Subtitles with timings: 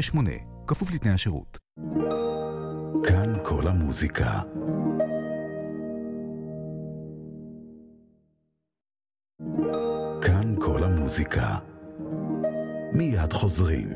[0.00, 0.30] שמונה,
[0.66, 1.58] כפוף לתנאי השירות.
[3.04, 4.40] כאן כל המוזיקה.
[10.22, 11.58] כאן כל המוזיקה.
[12.92, 13.88] מיד חוזרים.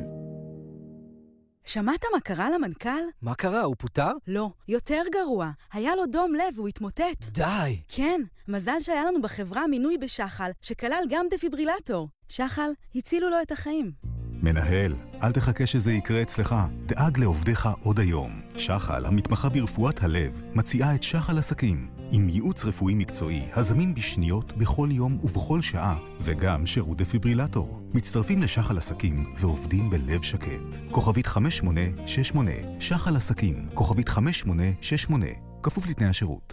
[1.64, 3.02] שמעת מה קרה למנכ"ל?
[3.22, 4.12] מה קרה, הוא פוטר?
[4.26, 5.50] לא, יותר גרוע.
[5.72, 7.24] היה לו דום לב והוא התמוטט.
[7.30, 7.80] די.
[7.88, 12.08] כן, מזל שהיה לנו בחברה מינוי בשחל, שכלל גם דפיברילטור.
[12.28, 14.15] שחל, הצילו לו את החיים.
[14.42, 16.54] מנהל, אל תחכה שזה יקרה אצלך.
[16.86, 18.40] דאג לעובדיך עוד היום.
[18.56, 21.88] שחל, המתמחה ברפואת הלב, מציעה את שחל עסקים.
[22.10, 27.80] עם ייעוץ רפואי מקצועי, הזמין בשניות, בכל יום ובכל שעה, וגם שירות דפיברילטור.
[27.94, 30.90] מצטרפים לשחל עסקים ועובדים בלב שקט.
[30.90, 35.26] כוכבית 5868, שחל עסקים, כוכבית 5868,
[35.62, 36.52] כפוף לתנאי השירות.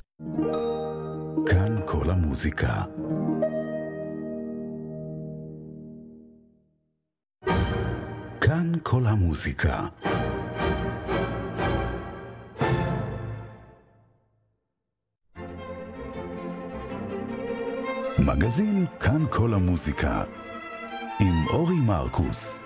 [1.46, 2.84] כאן כל המוזיקה.
[8.54, 9.88] כאן כל המוזיקה.
[18.20, 20.24] מגזין כאן כל המוזיקה
[21.20, 22.64] עם אורי מרקוס.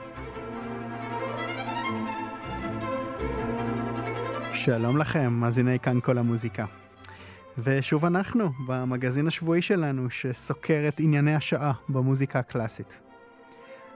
[4.54, 6.66] שלום לכם, מאזיני כאן כל המוזיקה.
[7.58, 13.07] ושוב אנחנו, במגזין השבועי שלנו, שסוקר את ענייני השעה במוזיקה הקלאסית.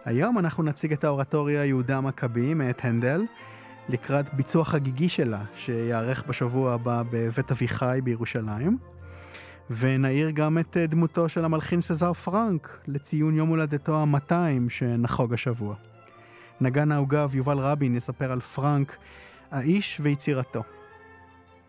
[0.06, 3.26] היום אנחנו נציג את האורטוריה יהודה המכבי מאת הנדל,
[3.90, 8.78] לקראת ביצוע חגיגי שלה, שיארך בשבוע הבא בבית אביחי בירושלים.
[9.70, 15.76] ונעיר גם את דמותו של המלחין סזר פרנק לציון יום הולדתו ה-200 שנחוג השבוע.
[16.62, 18.98] נגן העוגב יובל רבין יספר על פרנק,
[19.52, 20.64] האיש ויצירתו.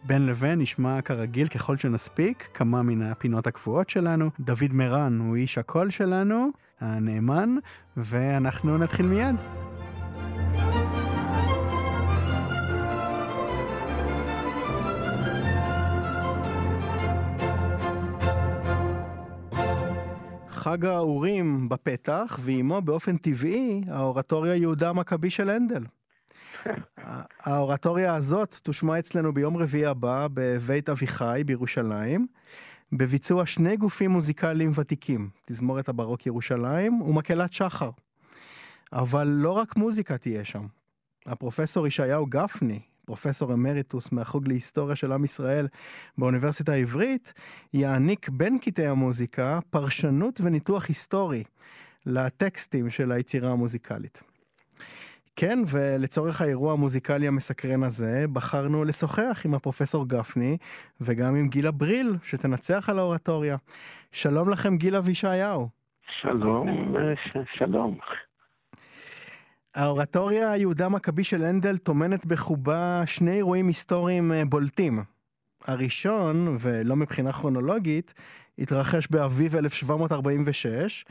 [0.05, 4.31] בין לבין נשמע כרגיל ככל שנספיק כמה מן הפינות הקבועות שלנו.
[4.41, 6.51] דוד מרן הוא איש הקול שלנו,
[6.81, 7.57] הנאמן,
[7.97, 9.37] ואנחנו נתחיל מיד.
[20.49, 25.85] חג האורים בפתח, ועימו באופן טבעי האורטוריה יהודה המכבי של הנדל.
[27.41, 32.27] האורטוריה הזאת תושמע אצלנו ביום רביעי הבא בבית אביחי בירושלים,
[32.93, 37.91] בביצוע שני גופים מוזיקליים ותיקים, תזמורת הברוק ירושלים ומקהלת שחר.
[38.93, 40.67] אבל לא רק מוזיקה תהיה שם.
[41.27, 45.69] הפרופסור ישעיהו גפני, פרופסור אמריטוס מהחוג להיסטוריה של עם ישראל
[46.19, 47.33] באוניברסיטה העברית,
[47.75, 51.45] יעניק בין קטעי המוזיקה פרשנות וניתוח היסטורי
[52.07, 54.23] לטקסטים של היצירה המוזיקלית.
[55.37, 60.57] כן, ולצורך האירוע המוזיקלי המסקרן הזה, בחרנו לשוחח עם הפרופסור גפני
[61.01, 63.57] וגם עם גילה בריל, שתנצח על האורטוריה.
[64.13, 65.69] שלום לכם, גילה וישעיהו.
[66.21, 66.95] שלום,
[67.59, 67.99] שלום.
[69.75, 75.03] האורטוריה יהודה מכבי של הנדל טומנת בחובה שני אירועים היסטוריים בולטים.
[75.67, 78.15] הראשון, ולא מבחינה כרונולוגית,
[78.59, 81.05] התרחש באביב 1746.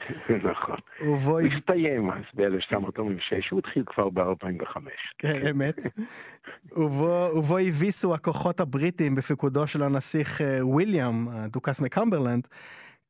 [0.44, 0.78] נכון.
[1.02, 1.32] ובו...
[1.32, 4.78] הוא הסתיים אז ב-1746, הוא התחיל כבר ב-45.
[5.18, 5.80] כן, אמת.
[6.72, 12.48] ובו, הביסו הכוחות הבריטים בפיקודו של הנסיך וויליאם, הדוכס מקמברלנד,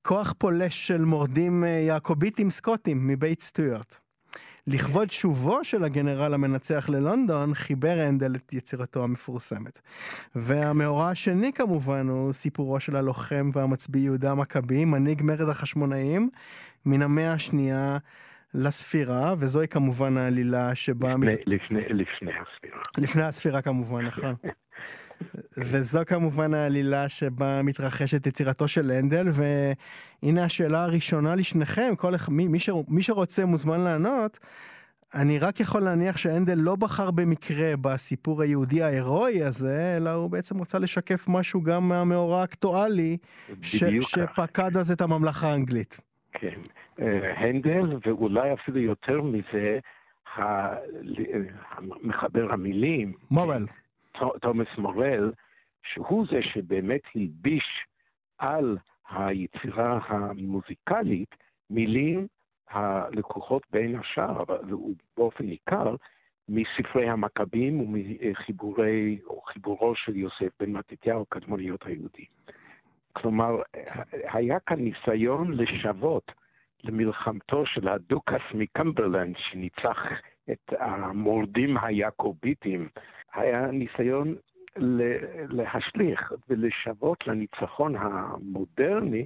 [0.01, 3.97] כוח פולש של מורדים יעקוביטים סקוטים מבית סטוארט.
[4.67, 9.79] לכבוד שובו של הגנרל המנצח ללונדון, חיבר הנדל את יצירתו המפורסמת.
[10.35, 16.29] והמאורע השני כמובן הוא סיפורו של הלוחם והמצביא יהודה המכבי, מנהיג מרד החשמונאים,
[16.85, 17.97] מן המאה השנייה
[18.53, 21.13] לספירה, וזוהי כמובן העלילה שבה...
[21.13, 21.39] לפני, מת...
[21.45, 22.81] לפני, לפני הספירה.
[22.97, 24.35] לפני הספירה כמובן, נכון.
[25.57, 32.59] וזו כמובן העלילה שבה מתרחשת יצירתו של הנדל, והנה השאלה הראשונה לשניכם, כל מי, מי,
[32.59, 34.39] ש, מי שרוצה מוזמן לענות.
[35.15, 40.57] אני רק יכול להניח שהנדל לא בחר במקרה בסיפור היהודי ההירואי הזה, אלא הוא בעצם
[40.57, 43.17] רוצה לשקף משהו גם מהמאורע האקטואלי
[43.61, 45.97] ש, שפקד אז את הממלכה האנגלית.
[46.31, 46.59] כן,
[47.37, 49.79] הנדל ואולי אפילו יותר מזה,
[52.03, 53.13] מחבר המילים.
[53.31, 53.65] מורל.
[54.41, 55.31] תומאס מורל,
[55.83, 57.85] שהוא זה שבאמת הלביש
[58.37, 58.77] על
[59.09, 61.35] היצירה המוזיקלית
[61.69, 62.27] מילים
[62.69, 65.95] הלקוחות בין השאר, ובאופן ניכר,
[66.49, 72.25] מספרי המכבים ומחיבורי, או חיבורו של יוסף בן מתתיהו, קדמוניות היהודים.
[73.13, 73.61] כלומר,
[74.11, 76.31] היה כאן ניסיון לשוות
[76.83, 79.97] למלחמתו של הדוכס מקמברלנד, שניצח
[80.51, 82.89] את המורדים היעקוביטים,
[83.33, 84.35] היה ניסיון
[85.49, 89.25] להשליך ולשוות לניצחון המודרני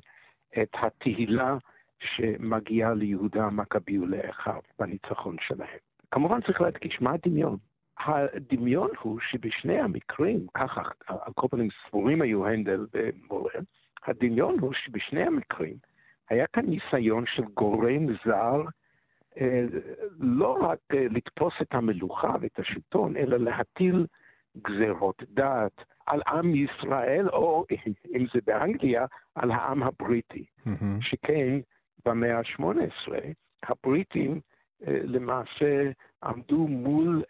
[0.62, 1.58] את התהילה
[2.00, 5.80] שמגיעה ליהודה המכבי ולאחיו בניצחון שלהם.
[6.12, 7.58] כמובן צריך להדגיש מה הדמיון.
[8.00, 13.62] הדמיון הוא שבשני המקרים, ככה על כל פנים ספורים היו הנדל ומורל,
[14.06, 15.76] הדמיון הוא שבשני המקרים
[16.30, 18.62] היה כאן ניסיון של גורם זר
[20.20, 24.06] לא רק אה, לתפוס את המלוכה ואת השלטון, אלא להטיל
[24.58, 27.66] גזרות דת על עם ישראל, או
[28.16, 29.06] אם זה באנגליה,
[29.36, 30.46] על העם הבריטי.
[30.68, 31.02] Mm-hmm.
[31.02, 31.60] שכן
[32.06, 33.14] במאה ה-18
[33.64, 34.40] הבריטים
[34.88, 35.92] אה, למעשה
[36.24, 37.24] עמדו מול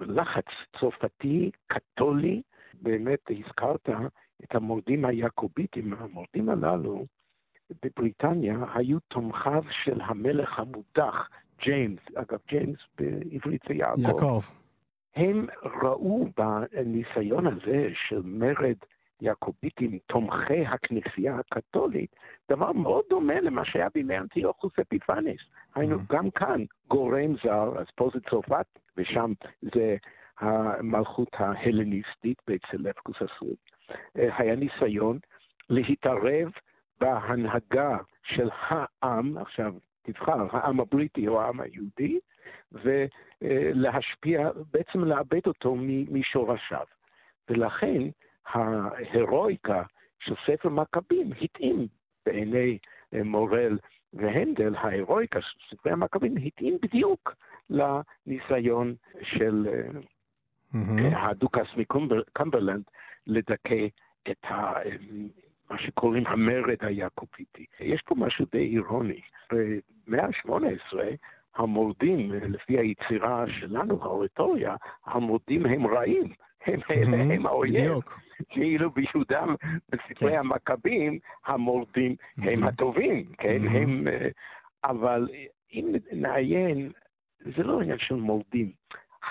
[0.00, 0.46] לחץ
[0.80, 2.42] צרפתי, קתולי,
[2.82, 3.88] באמת הזכרת
[4.44, 7.06] את המורדים היעקוביטים, המורדים הללו
[7.82, 11.28] בבריטניה היו תומכיו של המלך המודח,
[11.62, 14.00] ג'יימס, אגב, ג'יימס בעברית זה יעקב.
[14.00, 14.40] יעקב.
[15.16, 15.46] הם
[15.82, 18.76] ראו בניסיון הזה של מרד
[19.20, 22.16] יעקוביטים, תומכי הכנסייה הקתולית,
[22.50, 25.40] דבר מאוד דומה למה שהיה בימי אנטיוכוס אפיפניס.
[25.74, 26.14] היינו mm-hmm.
[26.14, 28.66] גם כאן גורם זר, אז פה זה צרפת,
[28.96, 29.32] ושם
[29.74, 29.96] זה
[30.38, 33.56] המלכות ההלניסטית בצלפקוס הסוד.
[34.18, 35.18] אה, היה ניסיון
[35.70, 36.50] להתערב
[37.00, 42.18] בהנהגה של העם, עכשיו תבחר, העם הבריטי או העם היהודי,
[42.72, 45.76] ולהשפיע, בעצם לאבד אותו
[46.10, 46.86] משורשיו.
[47.48, 48.02] ולכן
[48.46, 49.82] ההירואיקה
[50.20, 51.86] של ספר מכבים התאים
[52.26, 52.78] בעיני
[53.14, 53.78] אה, מורל
[54.12, 57.34] והנדל, ההירואיקה של ספרי המכבים התאים בדיוק
[57.70, 59.66] לניסיון של
[60.74, 61.16] mm-hmm.
[61.16, 62.82] הדוכס מקומברלנד
[63.26, 63.86] לדכא
[64.30, 64.72] את ה...
[65.70, 67.64] מה שקוראים המרד היעקוביטי.
[67.80, 69.20] יש פה משהו די אירוני.
[69.52, 70.96] במאה ה-18
[71.56, 74.76] המורדים, לפי היצירה שלנו, האורטוריה,
[75.06, 76.32] המורדים הם רעים.
[76.66, 77.74] הם, mm-hmm, הם האויב.
[77.74, 78.20] בדיוק.
[78.48, 79.44] כאילו ביהודה,
[79.88, 80.38] בספרי כן.
[80.38, 82.50] המכבים, המורדים mm-hmm.
[82.50, 83.62] הם הטובים, כן?
[83.64, 83.76] Mm-hmm.
[83.76, 84.08] הם...
[84.08, 84.28] אה,
[84.84, 85.28] אבל
[85.72, 86.92] אם נעיין,
[87.40, 88.72] זה לא עניין של מורדים.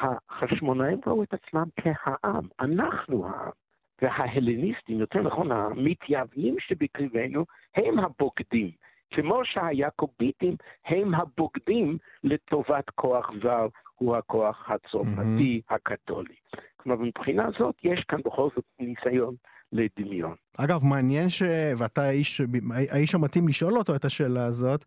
[0.01, 3.51] החשמונאים ראו את עצמם כהעם, אנחנו העם.
[4.01, 8.71] וההלניסטים, יותר נכון, המתייוונים שבקרבנו, הם הבוגדים.
[9.13, 10.55] כמו שהיעקוביטים
[10.85, 15.75] הם הבוגדים לטובת כוח זר, הוא הכוח הצרפתי mm-hmm.
[15.75, 16.35] הקתולי.
[16.77, 19.35] כלומר, מבחינה זאת, יש כאן בכל זאת ניסיון
[19.71, 20.35] לדמיון.
[20.57, 21.43] אגב, מעניין ש...
[21.77, 22.41] ואתה האיש,
[22.89, 24.85] האיש המתאים לשאול אותו את השאלה הזאת,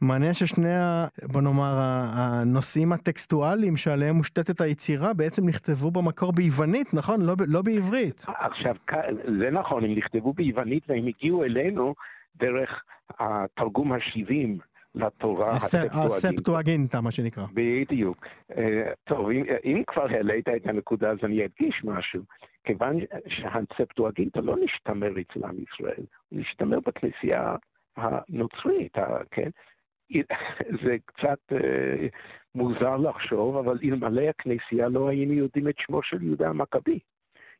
[0.00, 1.06] מעניין ששני, ה...
[1.22, 1.74] בוא נאמר,
[2.12, 7.20] הנושאים הטקסטואליים שעליהם מושתתת היצירה בעצם נכתבו במקור ביוונית, נכון?
[7.20, 8.26] לא, לא בעברית.
[8.28, 8.74] עכשיו,
[9.38, 11.94] זה נכון, הם נכתבו ביוונית והם הגיעו אלינו
[12.36, 12.82] דרך
[13.18, 14.62] התרגום ה-70
[14.94, 15.56] לתורה
[15.92, 17.44] הספטואגינטה, מה שנקרא.
[17.54, 18.26] בדיוק.
[18.56, 22.22] אה, טוב, אם, אם כבר העלית את הנקודה, אז אני אדגיש משהו.
[22.64, 22.96] כיוון
[23.28, 27.56] שהספטואגינטה לא נשתמר אצל עם ישראל, הוא נשתמר בכנסייה
[27.96, 28.96] הנוצרית,
[29.30, 29.50] כן?
[30.84, 32.06] זה קצת אה,
[32.54, 36.98] מוזר לחשוב, אבל אלמלא הכנסייה לא היינו יודעים את שמו של יהודה המכבי.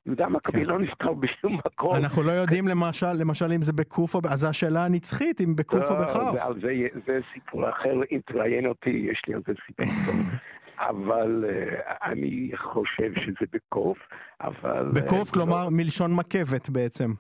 [0.07, 0.65] יהודה המכבי כן.
[0.65, 1.95] לא נזכר בשום מקום.
[1.95, 5.91] אנחנו לא יודעים למשל, למשל אם זה בקוף או, אז זו השאלה הנצחית, אם בקוף
[5.91, 6.53] או לא, בכף.
[6.61, 6.73] זה,
[7.07, 10.17] זה סיפור אחר, אם תראיין אותי, יש לי על זה סיפור טוב.
[10.91, 13.99] אבל uh, אני חושב שזה בקוף,
[14.41, 14.91] אבל...
[14.95, 15.69] בקוף, uh, כלומר.
[15.71, 17.13] מלשון מכבת בעצם.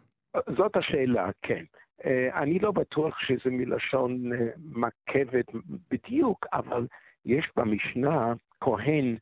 [0.56, 1.64] זאת השאלה, כן.
[2.04, 5.46] Uh, אני לא בטוח שזה מלשון uh, מכבת
[5.90, 6.86] בדיוק, אבל
[7.24, 9.16] יש במשנה כהן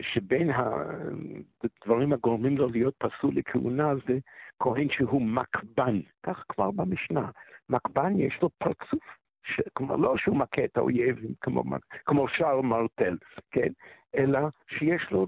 [0.00, 4.18] שבין הדברים הגורמים לו להיות פסול לכהונה זה
[4.58, 7.30] כהן שהוא מקבן, כך כבר במשנה.
[7.68, 9.04] מקבן יש לו פרצוף,
[9.42, 9.60] ש...
[9.72, 11.64] כלומר לא שהוא מכה את האויב כמו,
[12.06, 13.16] כמו שער מרטל,
[13.50, 13.68] כן?
[14.16, 15.26] אלא שיש לו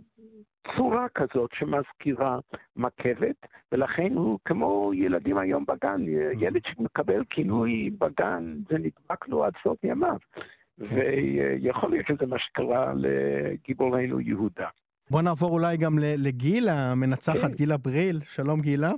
[0.76, 2.38] צורה כזאת שמזכירה
[2.76, 3.36] מכבת,
[3.72, 6.04] ולכן הוא כמו ילדים היום בגן,
[6.38, 10.16] ילד שמקבל כינוי בגן, זה נדבק לו עד סוף ימיו.
[10.88, 10.96] כן.
[10.96, 14.68] ויכול להיות שזה מה שקרה לגיבורנו יהודה.
[15.10, 17.56] בוא נעבור אולי גם לגילה, המנצחת כן.
[17.56, 18.20] גילה בריל.
[18.22, 18.92] שלום גילה.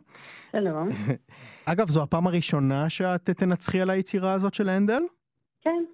[0.52, 0.88] שלום.
[1.72, 5.02] אגב, זו הפעם הראשונה שאת תנצחי על היצירה הזאת של הנדל?
[5.60, 5.84] כן,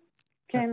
[0.49, 0.71] כן.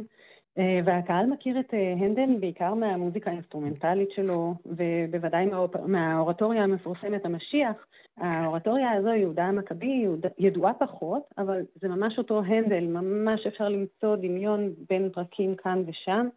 [0.58, 5.50] אה, והקהל מכיר את אה, הנדל בעיקר מהמוזיקה האינסטרומנטלית שלו, ובוודאי
[5.86, 7.86] מהאורטוריה המפורסמת המשיח.
[8.18, 10.06] האורטוריה הזו, יהודה המכבי,
[10.38, 16.28] ידועה פחות, אבל זה ממש אותו הנדל, ממש אפשר למצוא דמיון בין פרקים כאן ושם.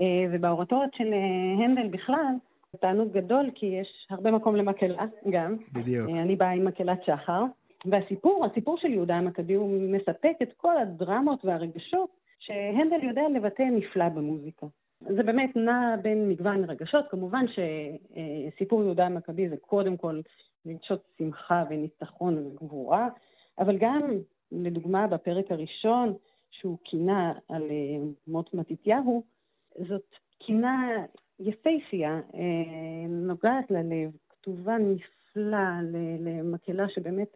[0.00, 1.12] אה, ובאורטוריות של
[1.58, 2.34] הנדל בכלל,
[2.80, 5.56] תענוג גדול, כי יש הרבה מקום למקהלה גם.
[5.72, 6.08] בדיוק.
[6.08, 7.44] אני באה עם מקהלת שחר.
[7.84, 14.08] והסיפור, הסיפור של יהודה המכבי, הוא מספק את כל הדרמות והרגשות שהנדל יודע לבטא נפלא
[14.08, 14.66] במוזיקה.
[15.00, 20.20] זה באמת נע בין מגוון רגשות, כמובן שסיפור יהודה המכבי זה קודם כל
[20.66, 23.08] רגשות שמחה וניצחון וגבורה,
[23.58, 24.00] אבל גם,
[24.52, 26.14] לדוגמה, בפרק הראשון,
[26.50, 29.22] שהוא כינה על אה, מות מתתיהו,
[29.88, 31.04] זאת קינה
[31.40, 32.20] יפייפייה,
[33.08, 35.68] נוגעת ללב, כתובה נפלא
[36.20, 37.34] למקהלה שבאמת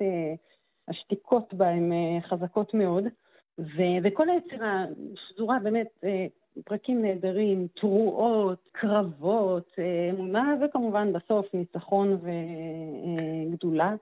[0.88, 3.04] השתיקות בה הן חזקות מאוד.
[3.60, 6.26] ו- וכל היצירה שזורה באמת אה,
[6.64, 12.18] פרקים נהדרים, תרועות, קרבות, אה, אמונה, וכמובן בסוף ניצחון
[13.52, 13.94] וגדולה.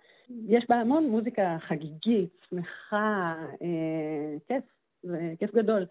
[0.46, 4.64] יש בה המון מוזיקה חגיגית, שמחה, אה, כיף,
[5.38, 5.86] כיף גדול.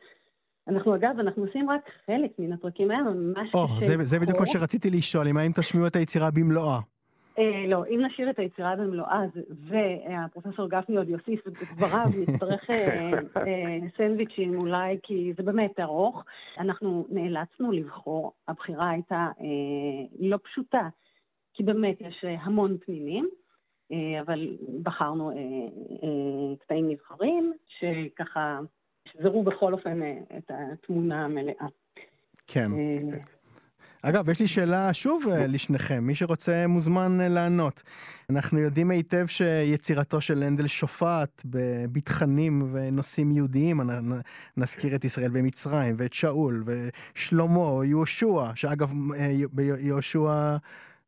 [0.67, 3.85] אנחנו אגב, אנחנו עושים רק חלק מן הפרקים האלה, ממש oh, קשה.
[3.85, 6.79] זה, זה בדיוק מה שרציתי לשאול, אם האם תשמיעו את היצירה במלואה.
[7.37, 13.11] אה, לא, אם נשאיר את היצירה במלואה, והפרופסור גפני עוד יוסיף את דבריו, נצטרך אה,
[13.37, 16.23] אה, סנדוויצ'ים אולי, כי זה באמת ארוך.
[16.57, 19.27] אנחנו נאלצנו לבחור, הבחירה הייתה
[20.19, 20.89] לא פשוטה,
[21.53, 23.29] כי באמת יש המון פנינים,
[24.21, 25.31] אבל בחרנו
[26.59, 28.59] קטעים נבחרים, שככה
[29.05, 30.01] שזרו בכל אופן
[30.37, 31.67] את התמונה המלאה.
[32.47, 32.71] כן.
[34.09, 37.83] אגב, יש לי שאלה שוב אה, לשניכם, מי שרוצה מוזמן אה, לענות.
[38.29, 41.45] אנחנו יודעים היטב שיצירתו של הנדל שופעת
[41.91, 43.81] בתכנים ונושאים יהודיים,
[44.57, 49.33] נזכיר את ישראל במצרים, ואת שאול, ושלמה, יהושע, שאגב, אה,
[49.79, 50.57] יהושע,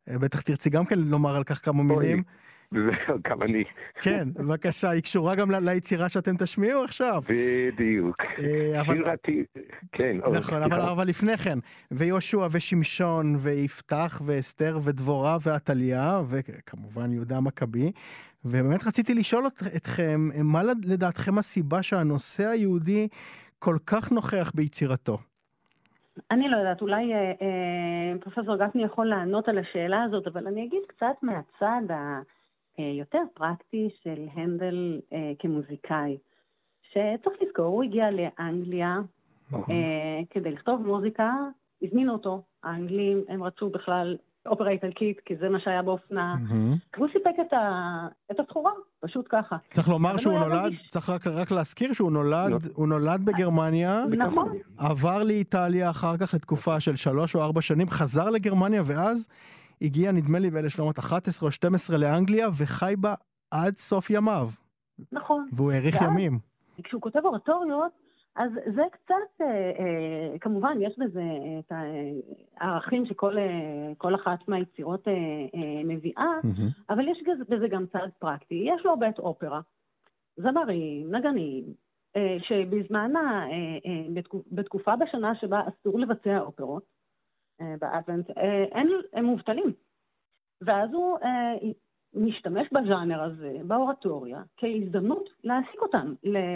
[0.08, 2.24] בטח תרצי גם כן לומר על כך כמה מילים.
[2.74, 3.64] וזהו, גם אני.
[4.02, 7.22] כן, בבקשה, היא קשורה גם ליצירה שאתם תשמיעו עכשיו.
[7.30, 8.22] בדיוק.
[8.22, 9.44] אה, שירתי,
[9.92, 10.18] כן.
[10.32, 11.60] נכון, אבל לפני כן,
[11.92, 17.92] ויהושע ושמשון ויפתח ואסתר ודבורה ועתליה, וכמובן יהודה המכבי.
[18.46, 23.08] ובאמת רציתי לשאול אתכם, מה לדעתכם הסיבה שהנושא היהודי
[23.60, 25.18] כל כך נוכח ביצירתו?
[26.32, 30.66] אני לא יודעת, אולי אה, אה, פרופסור גפני יכול לענות על השאלה הזאת, אבל אני
[30.66, 32.20] אגיד קצת מהצד ה...
[32.80, 36.18] אה, יותר פרקטי של הנדל אה, כמוזיקאי.
[36.82, 38.98] שצריך לזכור, הוא הגיע לאנגליה
[39.54, 41.34] אה, כדי לכתוב מוזיקה,
[41.82, 42.42] הזמינו אותו.
[42.64, 46.36] האנגלים, הם רצו בכלל אופרה איטלקית, כי זה מה שהיה באופנה.
[46.98, 48.08] והוא סיפק את, ה...
[48.32, 49.58] את התחורה, פשוט ככה.
[49.72, 50.88] צריך לומר שהוא נולד, מרגיש...
[50.88, 52.58] צריך רק, רק להזכיר שהוא נולד, לא.
[52.74, 54.58] הוא נולד בגרמניה, נכון.
[54.78, 59.30] עבר לאיטליה אחר כך לתקופה של שלוש או ארבע שנים, חזר לגרמניה, ואז
[59.82, 63.14] הגיע נדמה לי ב-1711 או 12 לאנגליה וחי בה
[63.52, 64.50] עד סוף ימיו.
[65.12, 65.50] נכון.
[65.54, 66.40] והוא האריך ימים.
[66.84, 67.92] כשהוא כותב אורטוריות,
[68.36, 71.24] אז זה קצת, אה, אה, כמובן, יש בזה
[71.60, 71.72] את
[72.58, 76.94] הערכים שכל אה, אחת מהיצירות אה, אה, מביאה, mm-hmm.
[76.94, 78.66] אבל יש בזה גם צד פרקטי.
[78.76, 79.62] יש לו בית אופרה,
[80.38, 81.64] זמרים, נגנים,
[82.16, 83.22] אה, שבזמן, אה,
[83.86, 86.99] אה, בתקופ, בתקופה בשנה שבה אסור לבצע אופרות, אה,
[87.80, 88.66] באדוונט, אה,
[89.14, 89.74] הם מובטלים.
[90.62, 91.54] ואז הוא אה,
[92.14, 96.14] משתמש בז'אנר הזה, באורטוריה, כהזדמנות להעסיק אותם,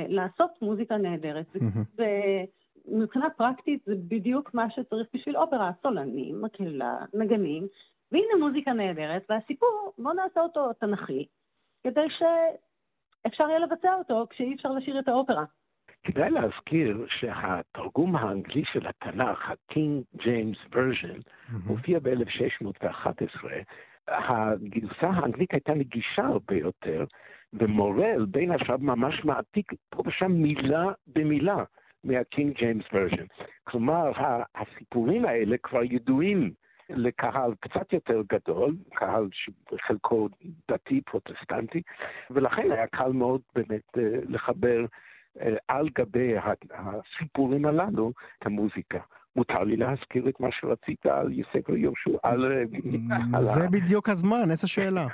[0.07, 1.45] לעשות מוזיקה נהדרת.
[2.87, 7.67] ומבחינה פרקטית זה בדיוק מה שצריך בשביל אופרה, סולנים, מקהלה, נגנים,
[8.11, 11.25] והנה מוזיקה נהדרת, והסיפור, בואו נעשה אותו תנכי,
[11.83, 15.43] כדי שאפשר יהיה לבצע אותו כשאי אפשר לשיר את האופרה.
[16.03, 21.67] כדאי להזכיר שהתרגום האנגלי של התנ"ך, ה-King James Version, mm-hmm.
[21.67, 23.47] הופיע ב-1611.
[24.07, 27.05] הגרסה האנגלית הייתה נגישה הרבה יותר,
[27.53, 31.63] ומורל בין השאר ממש מעתיק פה ושם מילה במילה
[32.03, 33.45] מה-King James Version.
[33.63, 34.11] כלומר,
[34.55, 36.53] הסיפורים האלה כבר ידועים
[36.89, 40.29] לקהל קצת יותר גדול, קהל שחלקו
[40.71, 41.81] דתי פרוטסטנטי,
[42.31, 44.85] ולכן היה קל מאוד באמת אה, לחבר
[45.67, 46.33] על גבי
[46.71, 48.99] הסיפורים הללו את המוזיקה.
[49.35, 52.65] מותר לי להזכיר את מה שרצית על ספר יהושע, על...
[53.35, 55.07] זה בדיוק הזמן, איזה שאלה.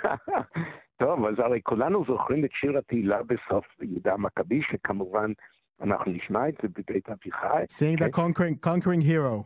[1.03, 5.31] טוב, אז הרי כולנו זוכרים את שיר התהילה בסוף יהודה המכבי, שכמובן
[5.81, 7.63] אנחנו נשמע את זה בבית אביחי.
[7.63, 8.21] Sing the כן?
[8.21, 9.43] conquering, conquering hero.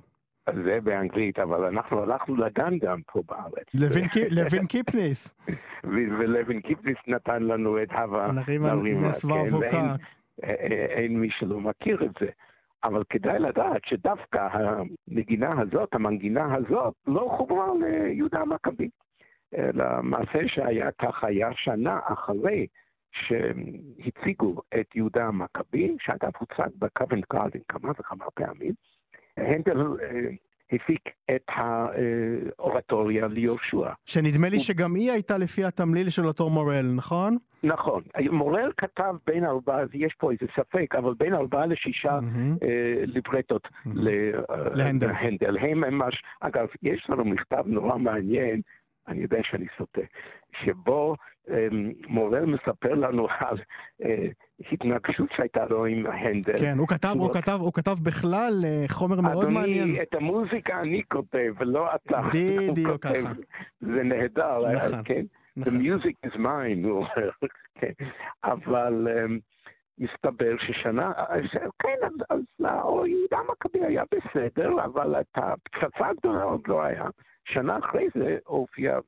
[0.64, 3.68] זה באנגלית, אבל אנחנו הלכנו לגן גם פה בארץ.
[4.32, 5.36] לוין קיפניס.
[5.84, 8.32] ולוין קיפניס נתן לנו את הווה.
[8.32, 8.74] נרימה
[9.48, 9.96] אבוקה.
[10.44, 12.30] אין מי שלא מכיר את זה.
[12.84, 18.90] אבל כדאי לדעת שדווקא הנגינה הזאת, המנגינה הזאת, לא חוברה ליהודה המכבי.
[19.58, 22.68] אלא מעשה שהיה כך היה שנה אחרי
[23.12, 28.74] שהציגו את יהודה המכבי, שאגב הוצג בקוונט גארדן כמה וכמה פעמים.
[29.38, 30.30] הנדל אה,
[30.74, 33.90] הפיק את האורטוריה ליהושע.
[34.06, 37.38] שנדמה לי שגם היא הייתה לפי התמליל של אותו מורל, נכון?
[37.64, 38.04] נכון.
[38.32, 42.66] מורל כתב בין ארבעה, יש פה איזה ספק, אבל בין ארבעה לשישה mm-hmm.
[42.66, 43.90] אה, ליברטות mm-hmm.
[44.74, 45.08] להנדל.
[45.08, 45.58] להנדל.
[45.58, 48.62] הם ממש, אגב, יש לנו מכתב נורא מעניין,
[49.08, 50.02] אני יודע שאני סוטה,
[50.64, 51.16] שבו
[51.50, 51.68] אה,
[52.08, 53.58] מורל מספר לנו על
[54.04, 54.28] אה,
[54.72, 56.58] ההתנגשות שהייתה לו עם הנדל.
[56.60, 59.84] כן, הוא כתב, הוא כתב, הוא כתב בכלל אה, חומר מאוד מעניין.
[59.84, 62.22] אדוני, את המוזיקה אני כותב, ולא אתה.
[62.72, 63.34] בדיוק ככה.
[63.82, 65.22] זה נהדר, נכון, כן?
[65.58, 65.74] נכון.
[65.74, 67.30] The music is mine, הוא אומר,
[67.80, 67.92] כן.
[68.44, 69.40] אבל אמ,
[69.98, 71.12] מסתבר ששנה,
[71.80, 72.40] כן, אז-
[73.08, 77.06] יהודה מכבי היה בסדר, אבל את הפצצה הגדולה עוד לא היה.
[77.46, 79.00] שנה אחרי זה הופיעה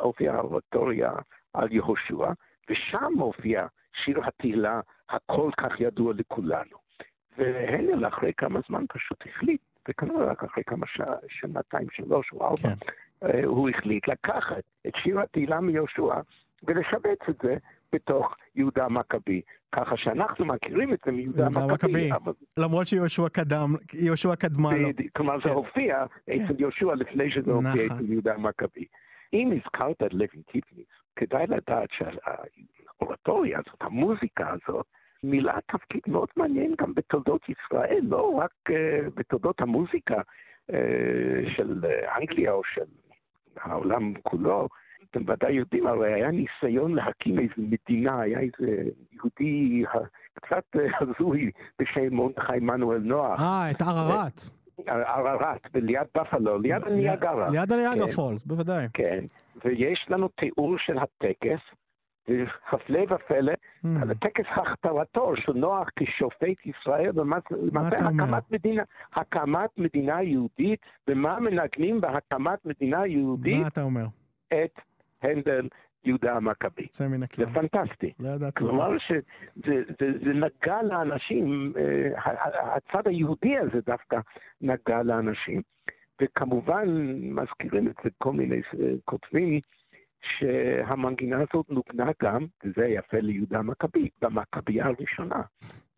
[0.00, 1.12] הופיעה האורטוריה
[1.54, 2.32] על יהושע,
[2.70, 3.66] ושם הופיע
[4.04, 6.76] שיר התהילה הכל כך ידוע לכולנו.
[7.38, 11.00] והנל אחרי כמה זמן פשוט החליט, וכנראה רק אחרי כמה ש...
[11.28, 12.86] שנתיים, שלוש או ארבע, כן.
[13.26, 16.20] אה, הוא החליט לקחת את שיר התהילה מיהושע
[16.62, 17.56] ולשבץ את זה
[17.92, 19.40] בתוך יהודה המכבי.
[19.72, 22.12] ככה שאנחנו מכירים את זה מיהודה יהודה המכבי.
[22.12, 24.88] אבל למרות שיהושע קדם, יהושע קדמה לו.
[25.16, 25.50] כלומר זה כן.
[25.50, 27.96] הופיע אצל יהושע לפני שזה הופיע נכון.
[27.96, 28.84] אצל יהודה המכבי.
[29.32, 31.88] אם הזכרת את לוין טיפניס, כדאי לדעת
[33.00, 34.86] שהאורטוריה הזאת, המוזיקה הזאת,
[35.22, 40.20] מילאה תפקיד מאוד מעניין גם בתולדות ישראל, לא רק אה, בתולדות המוזיקה
[40.72, 41.80] אה, של
[42.18, 42.84] אנגליה או של
[43.56, 44.68] העולם כולו.
[45.10, 49.84] אתם ודאי יודעים, הרי היה ניסיון להקים איזו מדינה, היה איזה יהודי
[50.34, 53.40] קצת אה, הזוי בשם מרדכי עמנואל נוח.
[53.40, 54.40] אה, את ערערת.
[54.86, 57.50] ערערת, ליד בפלו, ליד הניאגרה.
[57.50, 58.12] ליד הניאגרה כן.
[58.12, 58.86] פולס, בוודאי.
[58.92, 59.24] כן,
[59.64, 61.60] ויש לנו תיאור של הטקס,
[62.28, 63.52] והפלא ופלא,
[63.84, 63.88] Hmm.
[64.02, 67.38] על טקס הכתרתו של נוח כשופט ישראל, אומר?
[68.06, 73.62] הקמת מדינה, הקמת מדינה יהודית, ומה מנגנים בהקמת מדינה יהודית?
[73.62, 74.06] מה אתה אומר?
[74.48, 74.80] את
[75.22, 75.68] הנדל
[76.04, 76.82] יהודה המכבי.
[76.82, 77.46] יוצא מן זה הכלל.
[77.54, 78.12] פנטסטי.
[78.20, 78.70] לא ידעתי את זה.
[78.70, 82.36] כלומר שזה זה, זה נגע לאנשים, אה,
[82.76, 84.18] הצד היהודי הזה דווקא
[84.60, 85.62] נגע לאנשים.
[86.22, 86.84] וכמובן
[87.22, 89.60] מזכירים את זה כל מיני אה, כותבים,
[90.22, 95.42] שהמנגינה הזאת נוגנה גם, וזה יפה ליהודה המכבי, במכבייה הראשונה,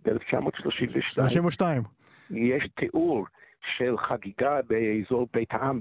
[0.05, 1.01] ב-1932.
[1.03, 1.83] 32.
[2.31, 3.27] יש תיאור
[3.77, 5.81] של חגיגה באזור בית העם,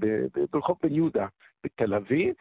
[0.53, 1.27] ברחוב בן יהודה
[1.63, 2.33] בתל אביב,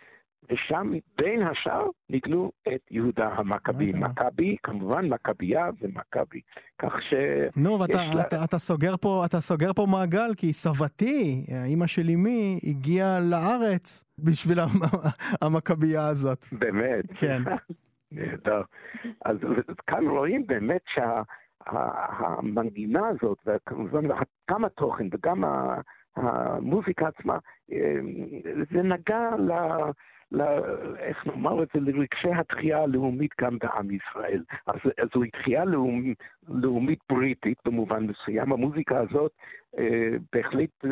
[0.50, 3.86] ושם בין השאר ניגנו את יהודה המכבי.
[3.92, 4.00] אוקיי.
[4.00, 6.40] מכבי, כמובן מכבייה ומכבי.
[6.78, 7.14] כך ש...
[7.56, 12.10] נו, ואתה לה- אתה, אתה סוגר פה, אתה סוגר פה מעגל, כי סבתי, אימא של
[12.14, 14.70] אמי, הגיעה לארץ בשביל המ-
[15.42, 16.46] המכבייה הזאת.
[16.52, 17.04] באמת.
[17.14, 17.42] כן.
[18.12, 18.62] נהדר.
[19.24, 19.36] אז
[19.86, 20.80] כאן רואים באמת
[21.66, 24.00] שהמנגינה הזאת, וכמובן
[24.50, 25.44] גם התוכן וגם
[26.16, 27.38] המוזיקה עצמה,
[27.72, 27.96] אה,
[28.72, 29.52] זה נגע ל...
[30.98, 34.42] איך נאמר את זה, לרגשי התחייה הלאומית גם בעם ישראל.
[34.66, 34.76] אז,
[35.14, 36.12] זוהי תחייה לאומ...
[36.48, 38.52] לאומית בריטית במובן מסוים.
[38.52, 39.32] המוזיקה הזאת
[39.78, 40.90] אה, בהחלט אה,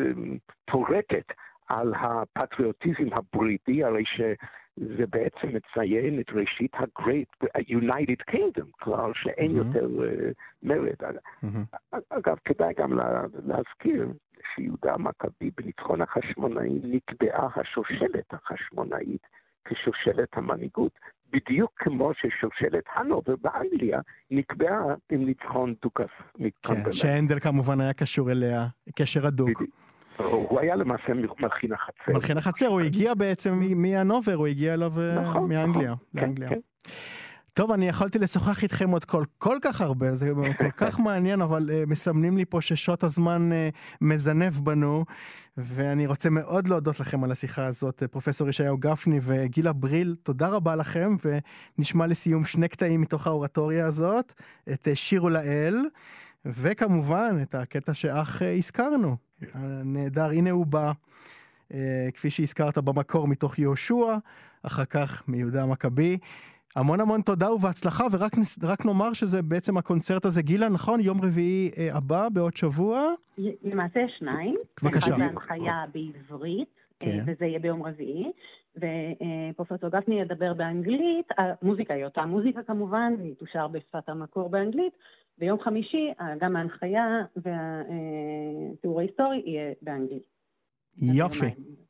[0.71, 1.25] פורטת
[1.67, 9.57] על הפטריוטיזם הבריטי, הרי שזה בעצם מציין את ראשית ה-Great United Kingdom, כלומר שאין Mhm.
[9.57, 10.29] יותר אה,
[10.63, 10.95] מרד.
[11.43, 11.63] מהמם.
[12.09, 14.07] אגב, כדאי גם לה- להזכיר
[14.55, 19.27] שיהודה המכבי בניצחון החשמונאים נקבעה השושלת החשמונאית
[19.65, 20.91] כשושלת המנהיגות,
[21.33, 23.99] בדיוק כמו ששושלת הנובר באנגליה
[24.31, 26.91] נקבעה עם ניצחון דוכס כן, מקמברלנד.
[26.91, 29.49] שהנדל כמובן היה קשור אליה, קשר הדוק.
[29.49, 29.69] בדיוק.
[30.17, 32.13] הוא היה למעשה מלחין החצר.
[32.13, 35.97] מלחין החצר, הוא הגיע בעצם מ- מהנובר, הוא הגיע אליו אה, נכון, מאנגליה, נכון.
[36.13, 36.49] כן, לאנגליה.
[36.49, 36.59] כן.
[37.59, 41.69] טוב, אני יכולתי לשוחח איתכם עוד כל, כל כך הרבה, זה כל כך מעניין, אבל
[41.69, 45.05] uh, מסמנים לי פה ששעות הזמן uh, מזנב בנו,
[45.57, 50.47] ואני רוצה מאוד להודות לכם על השיחה הזאת, uh, פרופסור ישעיהו גפני וגילה בריל, תודה
[50.49, 51.15] רבה לכם,
[51.77, 54.33] ונשמע לסיום שני קטעים מתוך האורטוריה הזאת,
[54.73, 55.75] את uh, שירו לאל,
[56.45, 59.15] וכמובן את הקטע שאך uh, הזכרנו,
[59.53, 60.91] הנהדר, הנה הוא בא.
[60.91, 61.73] uh,
[62.13, 64.17] כפי שהזכרת במקור מתוך יהושע,
[64.63, 66.17] אחר כך מיהודה המכבי.
[66.75, 68.05] המון המון תודה ובהצלחה,
[68.61, 70.99] ורק נאמר שזה בעצם הקונצרט הזה, גילה, נכון?
[70.99, 73.13] יום רביעי אה, הבא, בעוד שבוע?
[73.63, 74.55] למעשה שניים.
[74.83, 75.07] בבקשה.
[75.07, 77.23] אחד בהנחיה בעברית, אה, כן.
[77.27, 78.31] וזה יהיה ביום רביעי.
[78.75, 84.93] ופרופסור גפני ידבר באנגלית, המוזיקה היא אותה מוזיקה כמובן, היא תושר בשפת המקור באנגלית.
[85.37, 87.05] ביום חמישי אה, גם ההנחיה
[87.35, 90.23] והתיאור ההיסטורי יהיה באנגלית.
[90.97, 91.45] יופי.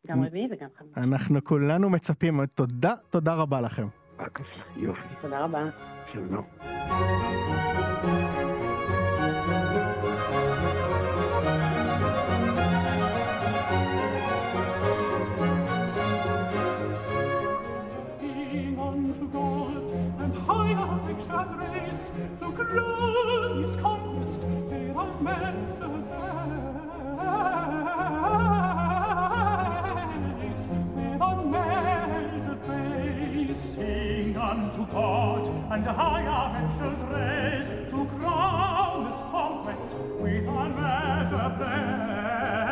[0.07, 0.93] גם רביעי וגם חמישי.
[0.97, 3.87] אנחנו כולנו מצפים, תודה, תודה רבה לכם.
[4.19, 5.63] בבקשה, יופי, תודה רבה.
[6.13, 7.68] שלום.
[35.79, 42.68] and high affection raise to crown this conquest with unmeasured praise.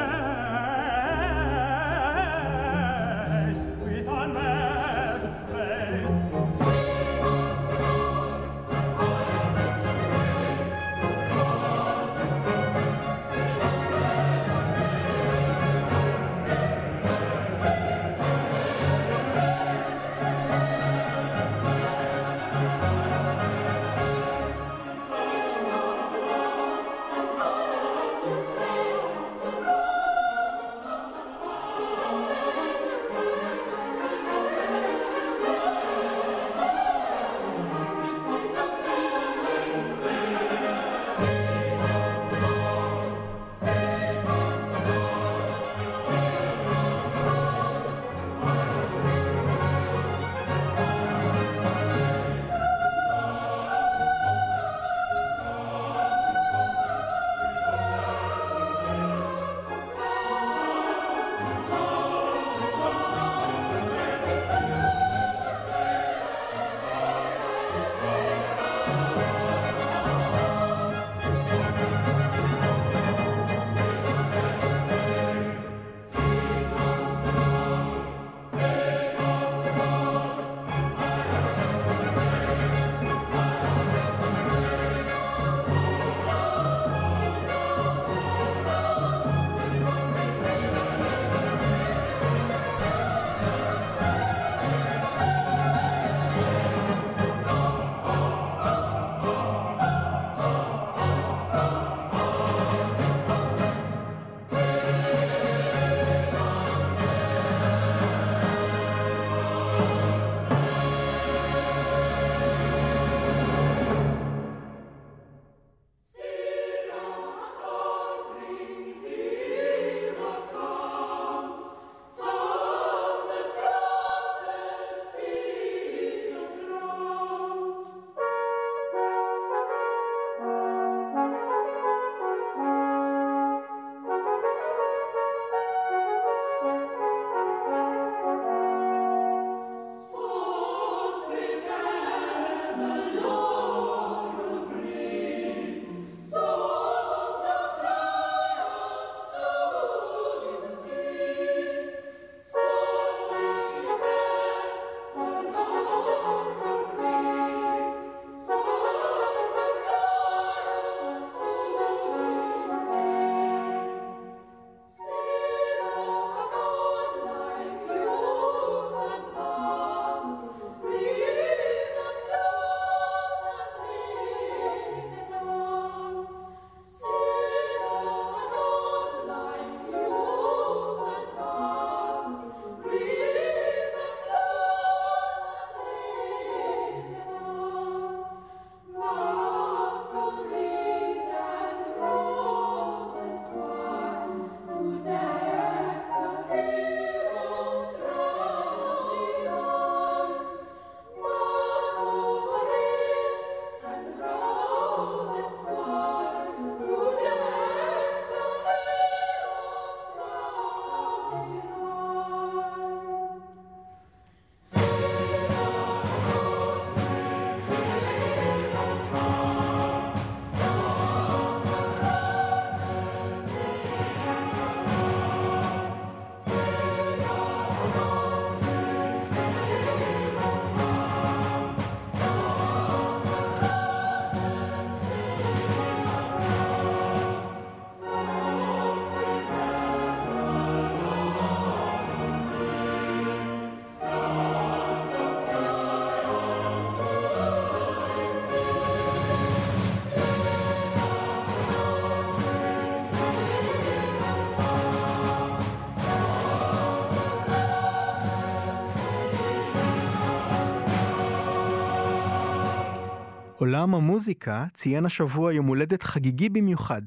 [263.59, 267.01] עולם המוזיקה ציין השבוע יום הולדת חגיגי במיוחד.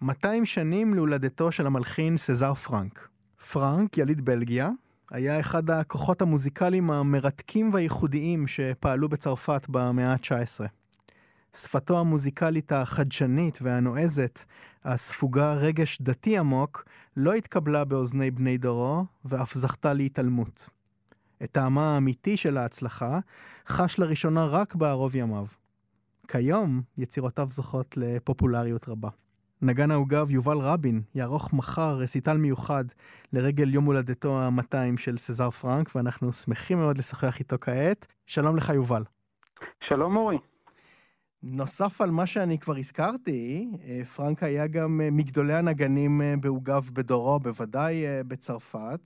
[0.00, 3.08] 200 שנים להולדתו של המלחין סזר פרנק.
[3.52, 4.70] פרנק, יליד בלגיה,
[5.10, 10.66] היה אחד הכוחות המוזיקליים המרתקים והייחודיים שפעלו בצרפת במאה ה-19.
[11.56, 14.44] שפתו המוזיקלית החדשנית והנועזת,
[14.84, 16.84] הספוגה רגש דתי עמוק,
[17.16, 20.68] לא התקבלה באוזני בני דורו, ואף זכתה להתעלמות.
[21.42, 23.18] את טעמה האמיתי של ההצלחה,
[23.68, 25.46] חש לראשונה רק בערוב ימיו.
[26.28, 29.08] כיום יצירותיו זוכות לפופולריות רבה.
[29.62, 32.84] נגן העוגב יובל רבין יערוך מחר רסיטל מיוחד
[33.32, 38.06] לרגל יום הולדתו ה-200 של סזר פרנק, ואנחנו שמחים מאוד לשוחח איתו כעת.
[38.26, 39.02] שלום לך יובל.
[39.88, 40.38] שלום אורי.
[41.42, 46.90] נוסף על מה שאני כבר הזכרתי, אה, פרנק היה גם אה, מגדולי הנגנים אה, בעוגב
[46.92, 49.00] בדורו, בוודאי בצרפת.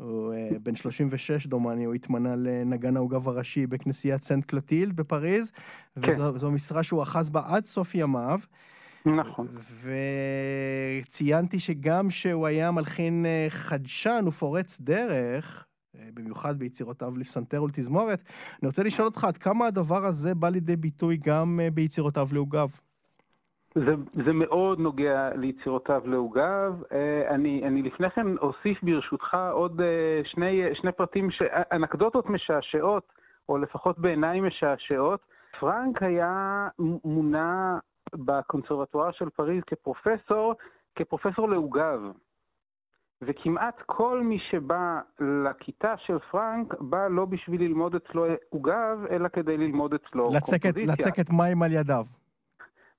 [0.00, 5.52] הוא בן 36 דומני, הוא התמנה לנגן העוגב הראשי בכנסיית סנט קלוטילד בפריז,
[6.02, 6.10] כן.
[6.34, 8.40] וזו משרה שהוא אחז בה עד סוף ימיו.
[9.06, 9.48] נכון.
[11.04, 18.22] וציינתי שגם שהוא היה מלחין חדשן ופורץ דרך, אה, במיוחד ביצירותיו לפסנתר ולתזמורת.
[18.62, 22.70] אני רוצה לשאול אותך, עד כמה הדבר הזה בא לידי ביטוי גם אה, ביצירותיו לעוגב?
[23.74, 26.82] זה, זה מאוד נוגע ליצירותיו לעוגב.
[26.92, 29.80] אה, אני, אני לפני כן אוסיף ברשותך עוד
[30.24, 31.28] שני, שני פרטים,
[31.72, 33.12] אנקדוטות משעשעות,
[33.48, 35.20] או לפחות בעיניי משעשעות.
[35.60, 36.68] פרנק היה
[37.04, 37.78] מונה
[38.14, 40.54] בקונסרבטואר של פריז כפרופסור,
[40.96, 42.00] כפרופסור לעוגב.
[43.22, 49.56] וכמעט כל מי שבא לכיתה של פרנק, בא לא בשביל ללמוד אצלו עוגב, אלא כדי
[49.56, 51.06] ללמוד אצלו לצקת, קומפוזיציה.
[51.06, 52.04] לצקת מים על ידיו.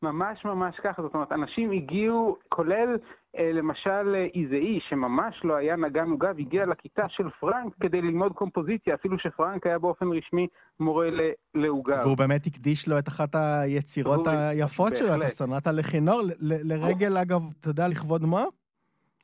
[0.04, 2.98] ממש ממש ככה, זאת אומרת, אנשים הגיעו, כולל
[3.38, 8.96] אה, למשל איזאי, שממש לא היה נגן עוגב, הגיע לכיתה של פרנק כדי ללמוד קומפוזיציה,
[8.96, 10.48] אפילו שפרנק היה באופן רשמי
[10.80, 11.10] מורה
[11.56, 12.00] לעוגב.
[12.04, 14.96] והוא באמת הקדיש לו את אחת היצירות היפות.
[14.96, 18.44] שלו, את הסונטה לכינור, לרגל, אגב, אתה יודע לכבוד מה?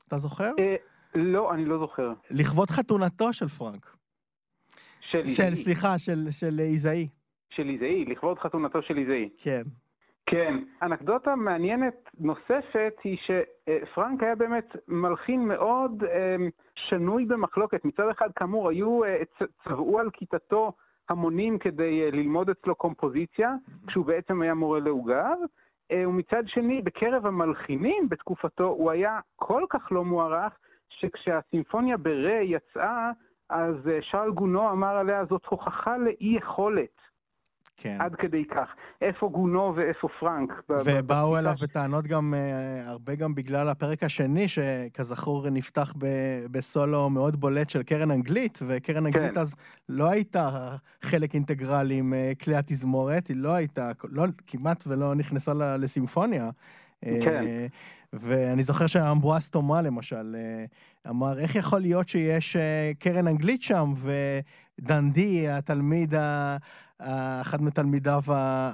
[0.08, 0.52] אתה זוכר?
[0.60, 0.76] אה,
[1.16, 2.14] לא, אני לא זוכר.
[2.32, 3.96] לכבוד חתונתו של פרנק.
[5.02, 5.56] של איזאי.
[5.56, 7.08] סליחה, של איזאי.
[7.50, 9.30] של איזאי, לכבוד חתונתו של איזאי.
[9.38, 9.62] כן.
[10.30, 10.58] כן.
[10.82, 16.36] אנקדוטה מעניינת נוספת היא שפרנק היה באמת מלחין מאוד אה,
[16.76, 17.86] שנוי במחלוקת.
[17.86, 19.22] מצד אחד, כאמור, היו, אה,
[19.64, 20.72] צבעו על כיתתו
[21.10, 23.54] המונים כדי ללמוד אצלו קומפוזיציה,
[23.88, 25.38] כשהוא בעצם היה מורה לעוגב.
[25.92, 30.54] אה, ומצד שני, בקרב המלחינים בתקופתו הוא היה כל כך לא מוערך,
[30.90, 33.12] שכשהסימפוניה ברה יצאה,
[33.50, 37.07] אז אה, שרל גונו אמר עליה, זאת הוכחה לאי יכולת.
[37.78, 37.98] כן.
[38.00, 38.76] עד כדי כך.
[39.02, 40.54] איפה גונו ואיפה פרנק.
[40.86, 41.62] ובאו אליו ש...
[41.64, 46.06] בטענות גם, uh, הרבה גם בגלל הפרק השני, שכזכור נפתח ב,
[46.52, 49.40] בסולו מאוד בולט של קרן אנגלית, וקרן אנגלית כן.
[49.40, 49.56] אז
[49.90, 55.54] לא הייתה חלק אינטגרלי עם uh, כלי התזמורת, היא לא הייתה, לא, כמעט ולא נכנסה
[55.54, 56.50] לסימפוניה.
[57.02, 57.44] כן.
[57.44, 60.36] Uh, ואני זוכר שאמברואס תומה למשל
[61.10, 62.58] אמר, איך יכול להיות שיש
[63.00, 63.94] קרן אנגלית שם,
[64.80, 66.58] ודנדי, התלמיד ה...
[67.42, 68.22] אחד מתלמידיו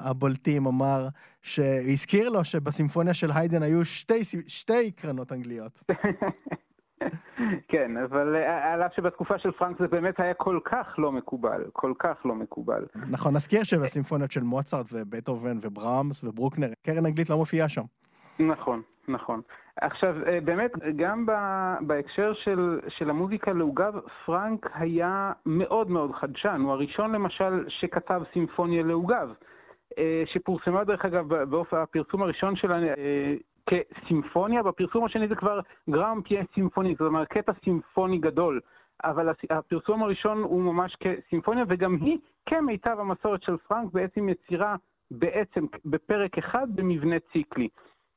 [0.03, 1.07] הבולטים אמר,
[1.41, 5.81] שהזכיר לו שבסימפוניה של היידן היו שתי, שתי קרנות אנגליות.
[7.67, 11.63] כן, אבל אה, על אף שבתקופה של פרנק זה באמת היה כל כך לא מקובל,
[11.73, 12.85] כל כך לא מקובל.
[13.09, 17.83] נכון, נזכיר שבסימפוניות של מוצרט ובטהובן וברמס וברוקנר, קרן אנגלית לא מופיעה שם.
[18.39, 19.41] נכון, נכון.
[19.81, 21.25] עכשיו, אה, באמת, גם
[21.81, 23.93] בהקשר של, של המוזיקה לעוגב,
[24.25, 26.61] פרנק היה מאוד מאוד חדשן.
[26.63, 29.29] הוא הראשון, למשל, שכתב סימפוניה לעוגב,
[29.97, 33.35] אה, שפורסמה, דרך אגב, באופן הפרסום הראשון שלה אה,
[33.67, 35.59] כסימפוניה, בפרסום השני זה כבר
[35.89, 38.59] גראם פיה סימפוני, זאת אומרת, קטע סימפוני גדול.
[39.03, 44.75] אבל הפרסום הראשון הוא ממש כסימפוניה, וגם היא, כמיטב המסורת של פרנק, בעצם יצירה
[45.11, 47.67] בעצם בפרק אחד במבנה ציקלי.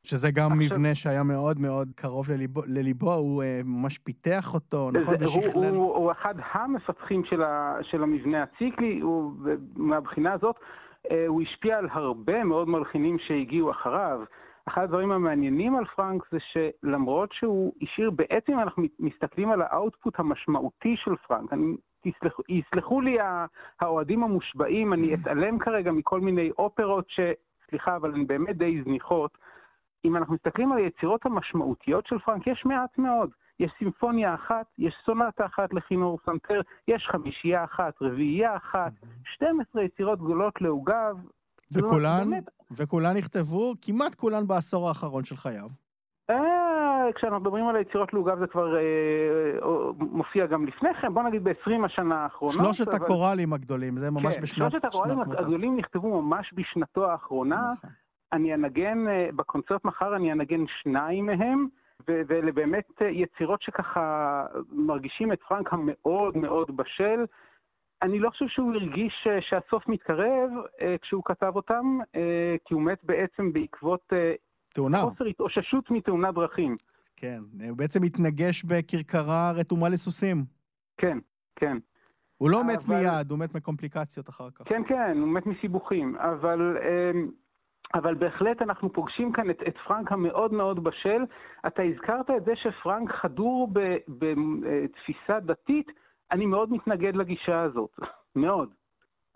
[0.06, 0.56] שזה גם עכשיו...
[0.56, 5.14] מבנה שהיה מאוד מאוד קרוב לליבו, לליבו הוא uh, ממש פיתח אותו, נכון?
[5.20, 5.50] ושכלל...
[5.52, 9.32] הוא, הוא, הוא אחד המפתחים של, ה, של המבנה הציקלי, הוא,
[9.76, 14.20] מהבחינה הזאת uh, הוא השפיע על הרבה מאוד מלחינים שהגיעו אחריו.
[14.68, 20.96] אחד הדברים המעניינים על פרנק זה שלמרות שהוא השאיר, בעצם אנחנו מסתכלים על האאוטפוט המשמעותי
[20.96, 23.16] של פרנק, אני, תסלח, יסלחו לי
[23.80, 27.20] האוהדים המושבעים, אני אתעלם כרגע מכל מיני אופרות ש...
[27.70, 29.38] סליחה, אבל הן באמת די זניחות.
[30.06, 33.30] אם אנחנו מסתכלים על היצירות המשמעותיות של פרנק, יש מעט מאוד.
[33.60, 38.92] יש סימפוניה אחת, יש סונטה אחת לכינור פסנתר, יש חמישייה אחת, רביעייה אחת,
[39.24, 41.16] 12 יצירות גדולות לעוגב.
[41.72, 42.48] וכולן, באמת...
[42.70, 45.68] וכולן נכתבו, כמעט כולן בעשור האחרון של חייו.
[46.30, 48.82] אה, כשאנחנו מדברים על היצירות לעוגב זה כבר אה,
[49.98, 52.52] מופיע גם לפני כן, בוא נגיד ב-20 השנה האחרונה.
[52.52, 52.96] שלושת אבל...
[52.96, 54.70] הקוראלים הגדולים, זה ממש כן, בשנת...
[54.70, 57.72] שלושת הקוראלים הגדולים נכתבו ממש בשנתו האחרונה.
[57.72, 57.90] נכון.
[58.32, 61.66] אני אנגן, אה, בקונצרט מחר אני אנגן שניים מהם,
[62.08, 67.24] ואלה באמת אה, יצירות שככה מרגישים את פרנק המאוד מאוד בשל.
[68.02, 70.50] אני לא חושב שהוא הרגיש אה, שהסוף מתקרב
[71.02, 71.98] כשהוא כתב אותם,
[72.64, 74.12] כי הוא מת בעצם בעקבות
[74.74, 74.98] תאונה.
[74.98, 76.76] חוסר התאוששות מתאונת דרכים.
[77.16, 80.44] כן, הוא בעצם התנגש בכרכרה רתומה לסוסים.
[80.98, 81.18] כן,
[81.56, 81.76] כן.
[82.38, 84.68] הוא לא מת אבל- מיד, הוא מת מקומפליקציות אחר כך.
[84.68, 87.28] כן, כן, הוא מת מסיבוכים, אבל, אמ,
[87.94, 91.24] אבל בהחלט אנחנו פוגשים כאן את, את פרנק המאוד מאוד בשל.
[91.66, 93.68] אתה הזכרת את זה שפרנק חדור
[94.08, 95.92] בתפיסה דתית,
[96.32, 97.90] אני מאוד מתנגד לגישה הזאת,
[98.36, 98.70] מאוד.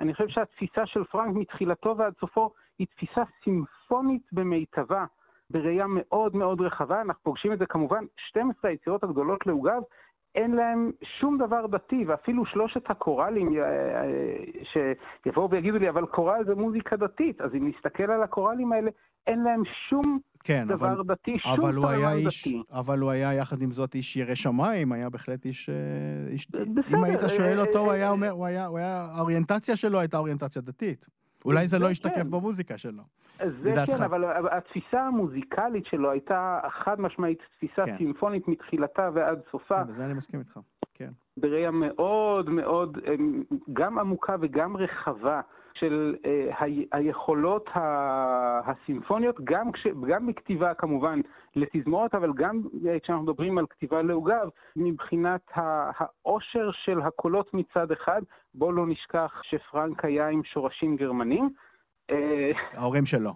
[0.01, 5.05] אני חושב שהתפיסה של פרנק מתחילתו ועד סופו היא תפיסה סימפונית במיטבה,
[5.51, 7.01] בראייה מאוד מאוד רחבה.
[7.01, 9.83] אנחנו פוגשים את זה כמובן, 12 היצירות הגדולות לעוגב,
[10.35, 10.91] אין להם
[11.21, 14.93] שום דבר דתי, ואפילו שלושת הקוראלים אה, אה,
[15.25, 18.91] שיבואו ויגידו לי, אבל קורל זה מוזיקה דתית, אז אם נסתכל על הקוראלים האלה,
[19.27, 22.63] אין להם שום כן, דבר אבל, דתי, שום אבל, היה סממן איש, דתי.
[22.73, 25.69] אבל הוא היה יחד עם זאת איש ירא שמיים, היה בהחלט איש...
[25.69, 25.75] אה,
[26.33, 30.01] איש בסדר, אם היית שואל אותו, הוא היה אומר, הוא היה, הוא היה, האוריינטציה שלו
[30.01, 31.20] הייתה אוריינטציה דתית.
[31.45, 32.31] אולי זה זה לא השתקף כן.
[32.31, 33.03] במוזיקה שלו.
[33.39, 33.93] זה לדעתך.
[33.93, 37.99] כן, אבל התפיסה המוזיקלית שלו הייתה חד משמעית תפיסה כן.
[37.99, 39.85] סימפונית מתחילתה ועד סופה.
[39.85, 40.59] כן, בזה אני מסכים איתך.
[40.95, 41.11] כן.
[41.37, 45.41] בראייה מאוד מאוד אמ, גם עמוקה וגם רחבה
[45.75, 51.21] של אה, ה- היכולות ה- הסימפוניות, גם, כש, גם בכתיבה כמובן
[51.57, 58.23] לתזמורת, אבל גם אה, כשאנחנו מדברים על כתיבה לעוגב, מבחינת העושר של הקולות מצד אחד,
[58.55, 61.51] בואו לא נשכח שפרנק היה עם שורשים גרמנים.
[62.11, 63.31] אה, ההורים שלו.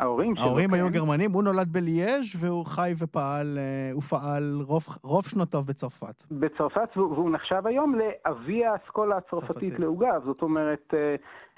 [0.00, 0.92] ההורים שלו, ההורים היו כן.
[0.92, 6.24] גרמנים, הוא נולד בליאז' והוא חי ופעל, אה, הוא פעל רוב, רוב שנותיו בצרפת.
[6.30, 9.78] בצרפת, והוא נחשב היום לאבי האסכולה הצרפתית צרפתית.
[9.78, 10.20] לעוגב.
[10.24, 11.14] זאת אומרת, אה,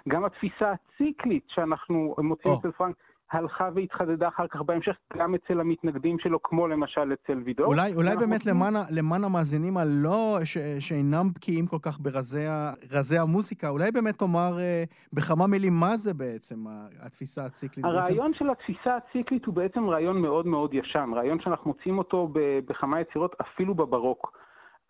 [0.08, 2.58] גם התפיסה הציקלית שאנחנו מוצאים או.
[2.58, 2.96] אצל פרנק
[3.32, 7.66] הלכה והתחדדה אחר כך בהמשך, גם אצל המתנגדים שלו, כמו למשל אצל וידור.
[7.66, 12.72] אולי, אולי באמת מוצאים- למען, למען המאזינים הלא, ש, שאינם בקיאים כל כך ברזי ה-
[12.90, 16.56] רזי המוזיקה, אולי באמת תאמר אה, בכמה מילים מה זה בעצם
[17.02, 17.84] התפיסה הציקלית.
[17.86, 22.28] בעצם, הרעיון של התפיסה הציקלית הוא בעצם רעיון מאוד מאוד ישן, רעיון שאנחנו מוצאים אותו
[22.32, 24.38] ב- בכמה יצירות, אפילו בברוק.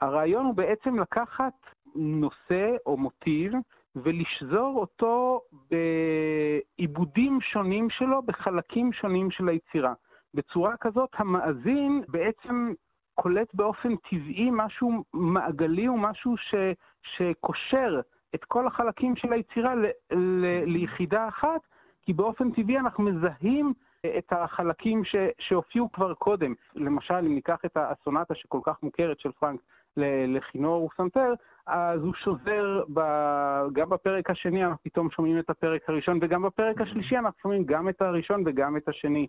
[0.00, 1.52] הרעיון הוא בעצם לקחת
[1.96, 3.52] נושא או מוטיב
[3.96, 5.40] ולשזור אותו
[6.78, 9.92] בעיבודים שונים שלו, בחלקים שונים של היצירה.
[10.34, 12.72] בצורה כזאת המאזין בעצם
[13.14, 16.54] קולט באופן טבעי משהו מעגלי ומשהו ש,
[17.02, 18.00] שקושר
[18.34, 21.60] את כל החלקים של היצירה ל, ל, ליחידה אחת,
[22.02, 23.72] כי באופן טבעי אנחנו מזהים
[24.18, 26.54] את החלקים ש, שהופיעו כבר קודם.
[26.74, 29.60] למשל, אם ניקח את הסונטה שכל כך מוכרת של פרנק
[30.28, 31.32] לכינור ופסנתר,
[31.66, 33.00] אז הוא שוזר, ב,
[33.72, 37.88] גם בפרק השני אנחנו פתאום שומעים את הפרק הראשון, וגם בפרק השלישי אנחנו שומעים גם
[37.88, 39.26] את הראשון וגם את השני.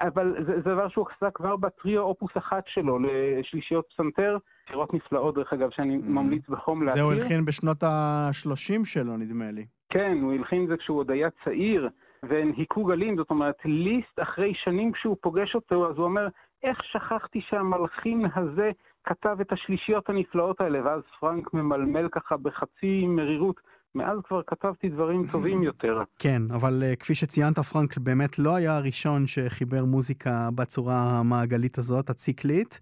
[0.00, 4.36] אבל זה, זה דבר שהוא עשה כבר בטריו אופוס אחת שלו, לשלישיות פסנתר,
[4.68, 6.08] שירות נפלאות דרך אגב, שאני Mhm.
[6.08, 7.24] ממליץ בחום זה הוא להכיר.
[7.24, 9.66] הלחין בשנות ה-30 שלו, נדמה לי.
[9.92, 11.88] כן, הוא הלחין את זה כשהוא עוד היה צעיר,
[12.22, 16.28] והן היכו גלים, זאת אומרת, ליסט אחרי שנים כשהוא פוגש אותו, אז הוא אומר,
[16.62, 18.70] איך שכחתי שהמלחין הזה
[19.04, 23.60] כתב את השלישיות הנפלאות האלה, ואז פרנק ממלמל ככה בחצי מרירות,
[23.94, 26.02] מאז כבר כתבתי דברים טובים יותר.
[26.18, 32.10] כן, אבל uh, כפי שציינת, פרנק באמת לא היה הראשון שחיבר מוזיקה בצורה המעגלית הזאת,
[32.10, 32.80] הציקלית.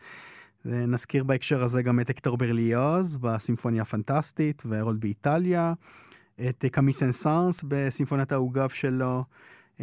[0.64, 5.72] נזכיר בהקשר הזה גם את הקטור ברליוז בסימפוניה הפנטסטית, והרולד באיטליה,
[6.48, 9.22] את קאמי סן סאנס בסימפוניית העוגב שלו, אה,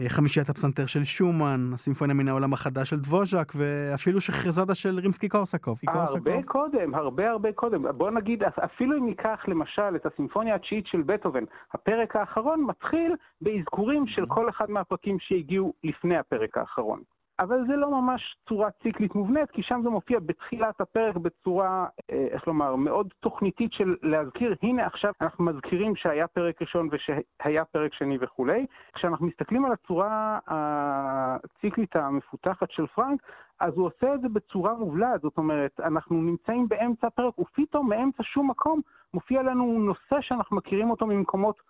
[0.08, 5.80] חמישיית הפסנתר של שומאן, הסימפוניה מן העולם החדש של דבוז'ק, ואפילו שחרזדה של רימסקי קורסקוב.
[5.88, 7.98] הרבה קודם, הרבה הרבה קודם.
[7.98, 14.08] בוא נגיד, אפילו אם ניקח למשל את הסימפוניה התשיעית של בטהובן, הפרק האחרון מתחיל באזכורים
[14.08, 17.02] של כל אחד מהפרקים שהגיעו לפני הפרק האחרון.
[17.40, 22.28] אבל זה לא ממש צורה ציקלית מובנית, כי שם זה מופיע בתחילת הפרק בצורה, אה,
[22.32, 27.94] איך לומר, מאוד תוכניתית של להזכיר, הנה עכשיו אנחנו מזכירים שהיה פרק ראשון ושהיה פרק
[27.94, 28.66] שני וכולי.
[28.94, 33.22] כשאנחנו מסתכלים על הצורה הציקלית המפותחת של פרנק,
[33.60, 38.24] אז הוא עושה את זה בצורה מובלעת, זאת אומרת, אנחנו נמצאים באמצע הפרק, ופתאום מאמצע
[38.24, 38.82] שום מקום
[39.14, 41.62] מופיע לנו נושא שאנחנו מכירים אותו ממקומות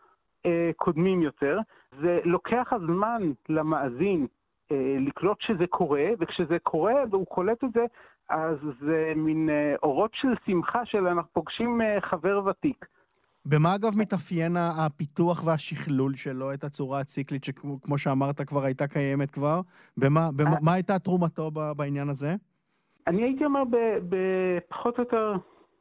[0.46, 1.60] אה, קודמים יותר.
[2.02, 4.28] זה לוקח הזמן למאזין
[5.00, 7.86] לקלוט שזה קורה, וכשזה קורה והוא קולט את זה,
[8.30, 12.86] אז זה מין אה, אורות של שמחה של אנחנו פוגשים אה, חבר ותיק.
[13.46, 19.62] במה אגב מתאפיין הפיתוח והשכלול שלו, את הצורה הציקלית, שכמו שאמרת כבר הייתה קיימת כבר?
[19.98, 22.36] במה, במה מה הייתה תרומתו בעניין הזה?
[23.08, 23.64] אני הייתי אומר
[24.10, 25.34] בפחות או יותר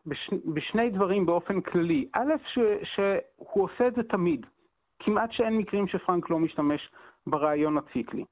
[0.06, 2.08] בש, בשני דברים באופן כללי.
[2.12, 2.58] א', ש,
[2.94, 4.46] שהוא עושה את זה תמיד.
[4.98, 6.90] כמעט שאין מקרים שפרנק לא משתמש
[7.26, 8.24] ברעיון הציקלי.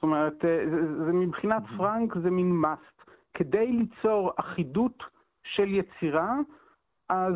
[0.00, 3.12] זאת אומרת, זה, זה מבחינת פרנק זה מין must.
[3.34, 5.02] כדי ליצור אחידות
[5.42, 6.34] של יצירה,
[7.08, 7.34] אז,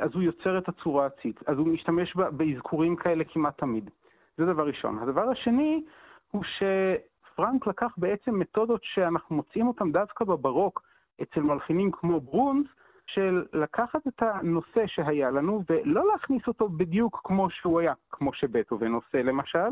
[0.00, 1.48] אז הוא יוצר את הצורה הציקלית.
[1.48, 3.90] אז הוא משתמש באזכורים כאלה כמעט תמיד.
[4.36, 4.98] זה דבר ראשון.
[4.98, 5.84] הדבר השני
[6.30, 10.82] הוא שפרנק לקח בעצם מתודות שאנחנו מוצאים אותן דווקא בברוק
[11.22, 12.66] אצל מלחינים כמו ברונס,
[13.14, 18.92] של לקחת את הנושא שהיה לנו ולא להכניס אותו בדיוק כמו שהוא היה, כמו שבטהובן
[18.92, 19.68] עושה למשל,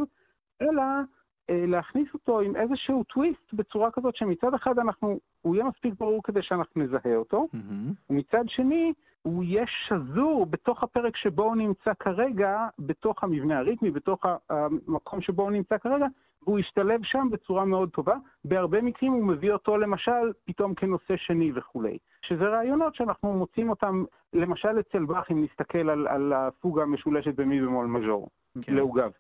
[0.63, 1.01] אלא אה,
[1.49, 6.43] להכניס אותו עם איזשהו טוויסט בצורה כזאת שמצד אחד אנחנו, הוא יהיה מספיק ברור כדי
[6.43, 7.93] שאנחנו נזהה אותו, מהמם.
[8.11, 8.93] ומצד שני
[9.23, 15.43] הוא יהיה שזור בתוך הפרק שבו הוא נמצא כרגע, בתוך המבנה הריתמי, בתוך המקום שבו
[15.43, 16.07] הוא נמצא כרגע,
[16.43, 18.17] והוא ישתלב שם בצורה מאוד טובה.
[18.45, 21.99] בהרבה מקרים הוא מביא אותו למשל פתאום כנושא שני וכולי.
[22.23, 27.61] שזה רעיונות שאנחנו מוצאים אותם, למשל אצל באך, אם נסתכל על, על הפוגה המשולשת במי
[27.61, 28.29] במול מז'ור.
[28.63, 28.75] כן.
[28.75, 29.11] לעוגב.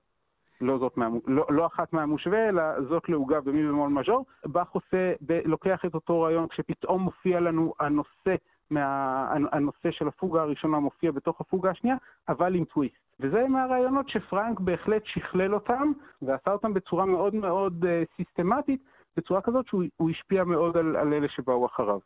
[0.60, 4.24] לא, זאת מה, לא, לא אחת מהמושווה, אלא זאת לעוגב במי במול מז'ור.
[4.46, 8.34] באך עושה, ב, לוקח את אותו רעיון כשפתאום מופיע לנו הנושא,
[8.70, 11.96] מה, הנושא של הפוגה הראשונה מופיע בתוך הפוגה השנייה,
[12.28, 12.94] אבל עם טוויסט.
[13.20, 15.92] וזה מהרעיונות שפרנק בהחלט שכלל אותם,
[16.22, 17.86] ועשה אותם בצורה מאוד מאוד uh,
[18.16, 18.80] סיסטמטית,
[19.16, 21.98] בצורה כזאת שהוא הוא השפיע מאוד על, על אלה שבאו אחריו.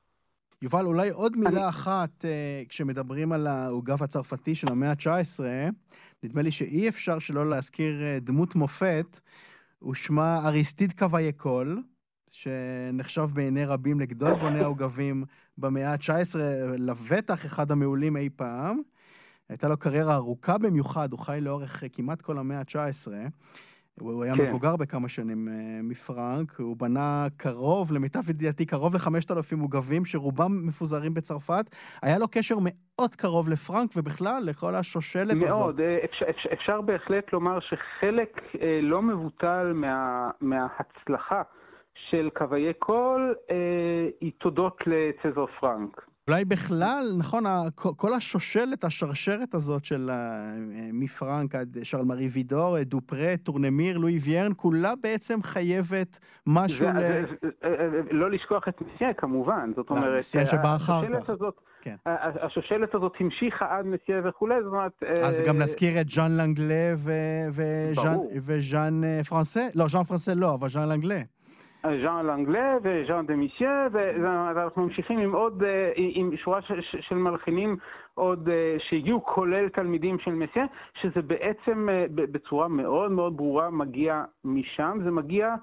[0.63, 5.45] יובל, אולי עוד מילה אני- אחת, אה, כשמדברים על העוגב הצרפתי של המאה ה-19,
[6.23, 9.21] נדמה לי שאי אפשר שלא להזכיר אה, דמות מופת,
[9.91, 11.83] ושמה אריסטיד קוואיה-קול,
[12.31, 15.25] שנחשב בעיני רבים לגדול בוני העוגבים
[15.59, 16.37] במאה ה-19,
[16.79, 18.81] לבטח אחד המעולים אי פעם.
[19.49, 23.13] הייתה לו קריירה ארוכה במיוחד, הוא חי לאורך אה, כמעט כל המאה ה-19.
[24.01, 24.43] הוא היה כן.
[24.43, 31.15] מבוגר בכמה שנים אה, מפרנק, הוא בנה קרוב, למיטב ידיעתי, קרוב ל-5,000 עוגבים, שרובם מפוזרים
[31.15, 31.65] בצרפת.
[32.03, 35.49] היה לו קשר מאוד קרוב לפרנק, ובכלל, לכל השושלת הזאת.
[35.49, 41.43] מאוד, אה, אפשר, אפשר, אפשר בהחלט לומר שחלק אה, לא מבוטל מה, מההצלחה
[42.11, 46.12] של קוואיה-קול אה, היא תודות לסזר פרנק.
[46.31, 47.45] אולי בכלל, נכון,
[47.97, 50.53] כל- השושלת, השרשרת הזאת של ה-
[50.93, 56.97] מפרנק עד שרל מארי וידור, דופרה, טורנמיר, לואי ויירן, כולה בעצם חייבת משהו ל...
[56.97, 57.23] אה,
[57.65, 61.31] אה, לא לשכוח את מסיה כמובן, זאת לא, אומרת, מסיה אה, שבא אחר כך.
[61.31, 61.97] הזאת, כן.
[62.43, 64.93] השושלת הזאת המשיכה עד מסיה וכולי, זאת אומרת...
[65.03, 66.95] אה, אז גם נזכיר את ז'אן לנגלה
[68.43, 71.21] וז'אן- אה, פרנסה, לא, ז'אן פרנסה לא, אבל ז'אן לנגלה.
[71.83, 77.77] ז'אן לנגלה וז'אן דה מיסיה, ואנחנו ממשיכים עם עוד, אה, עם שורה של, מלחינים
[78.15, 80.65] עוד אה, שהגיעו, כולל תלמידים של מסיה,
[81.01, 85.55] שזה בעצם אה, בצורה מאוד מאוד ברורה מגיע משם, זה מגיע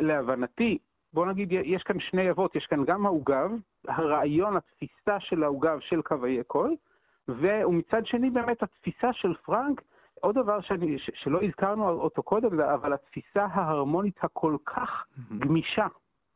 [0.00, 0.78] להבנתי,
[1.12, 3.50] בוא נגיד, יש כאן שני אבות, יש כאן גם העוגב,
[3.88, 6.76] הרעיון, התפיסה של העוגב של קווי קול,
[7.28, 9.82] ומצד שני באמת התפיסה של פרנק,
[10.22, 15.04] עוד דבר שאני, ש, שלא הזכרנו אותו קודם, אבל התפיסה ההרמונית הכל כך
[15.38, 15.86] גמישה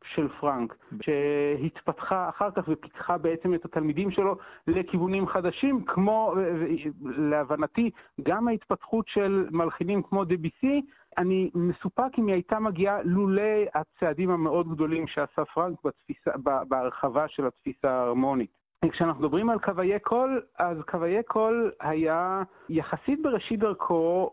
[0.03, 4.35] של פרנק, שהתפתחה אחר כך ופיתחה בעצם את התלמידים שלו
[4.67, 6.35] לכיוונים חדשים, כמו,
[7.01, 7.91] להבנתי,
[8.23, 10.81] גם ההתפתחות של מלחינים כמו דביסי,
[11.17, 13.41] אני מסופק אם היא הייתה מגיעה לולא
[13.73, 16.31] הצעדים המאוד גדולים שעשה פרנק בתפיסה,
[16.67, 18.66] בהרחבה של התפיסה ההרמונית.
[18.85, 24.31] כשאנחנו מדברים על קוואיה-קול, אז קוואיה-קול היה יחסית בראשית דרכו,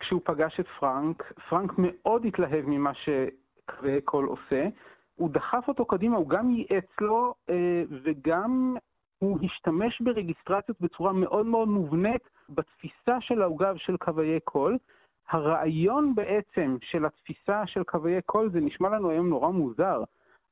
[0.00, 4.68] כשהוא פגש את פרנק, פרנק מאוד התלהב ממה שקוואיה-קול עושה.
[5.14, 8.76] הוא דחף אותו קדימה, הוא גם ייעץ לו אה, וגם
[9.18, 14.78] הוא השתמש ברגיסטרציות בצורה מאוד מאוד מובנית בתפיסה של העוגב של קוואיה-קול.
[15.30, 20.02] הרעיון בעצם של התפיסה של קוואיה-קול זה נשמע לנו היום נורא מוזר,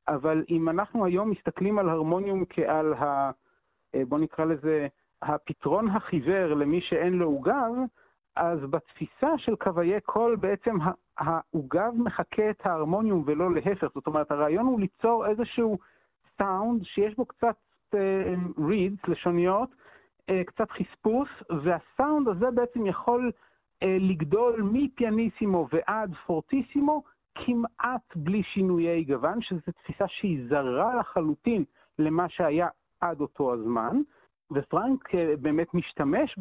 [0.07, 3.31] אבל אם אנחנו היום מסתכלים על הרמוניום כעל ה...
[3.95, 4.87] אה, בוא נקרא לזה
[5.21, 7.73] הפתרון החיוור למי שאין לו עוגב,
[8.35, 10.77] אז בתפיסה של קווי קול בעצם
[11.17, 13.87] העוגב מחקה את ההרמוניום ולא להפך.
[13.95, 15.77] זאת אומרת, הרעיון הוא ליצור איזשהו
[16.37, 17.55] סאונד שיש בו קצת
[18.67, 19.69] רידס, לשוניות,
[20.29, 23.31] אה, קצת חספוס, והסאונד הזה בעצם יכול
[23.83, 27.03] אה, לגדול מפיאניסימו ועד פורטיסימו
[27.35, 31.63] כמעט בלי שינויי גוון, שזו תפיסה שהיא זרה לחלוטין
[31.99, 32.67] למה שהיה
[33.01, 33.97] עד אותו הזמן.
[34.51, 36.35] ופרנק אה, באמת משתמש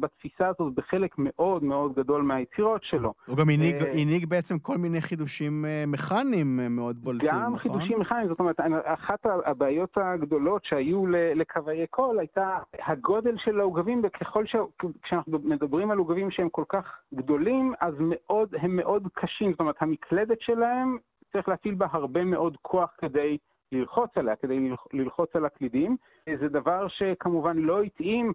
[0.00, 3.14] בתפיסה הזאת בחלק מאוד מאוד גדול מהיצירות שלו.
[3.26, 7.58] הוא גם הנהיג, אה, הנהיג בעצם כל מיני חידושים אה, מכניים מאוד בולטים, גם נכון?
[7.58, 14.02] חידושים מכניים, זאת אומרת, אחת הבעיות הגדולות שהיו ל- לקווי קול הייתה הגודל של העוגבים,
[14.04, 14.56] וככל ש...
[15.02, 19.76] כשאנחנו מדברים על עוגבים שהם כל כך גדולים, אז מאוד, הם מאוד קשים, זאת אומרת,
[19.80, 20.98] המקלדת שלהם,
[21.32, 23.38] צריך להפעיל בה הרבה מאוד כוח כדי
[23.72, 25.96] ללחוץ עליה, כדי ללח- ללחוץ על הקלידים.
[26.40, 28.32] זה דבר שכמובן לא התאים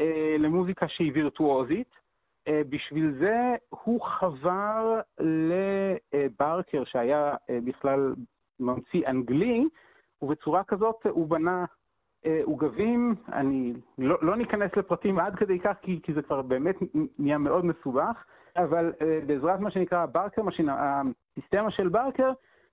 [0.00, 1.88] אה, למוזיקה שהיא וירטואוזית.
[2.48, 3.36] אה, בשביל זה
[3.68, 8.14] הוא חבר לברקר, שהיה אה, בכלל
[8.60, 9.64] ממציא אנגלי,
[10.22, 11.64] ובצורה כזאת הוא בנה
[12.26, 16.76] אה, עוגבים, אני לא, לא ניכנס לפרטים עד כדי כך, כי, כי זה כבר באמת
[17.18, 18.24] נהיה מאוד מסובך,
[18.56, 22.32] אבל אה, בעזרת מה שנקרא ברקר machine, הסיסטמה של ברקר,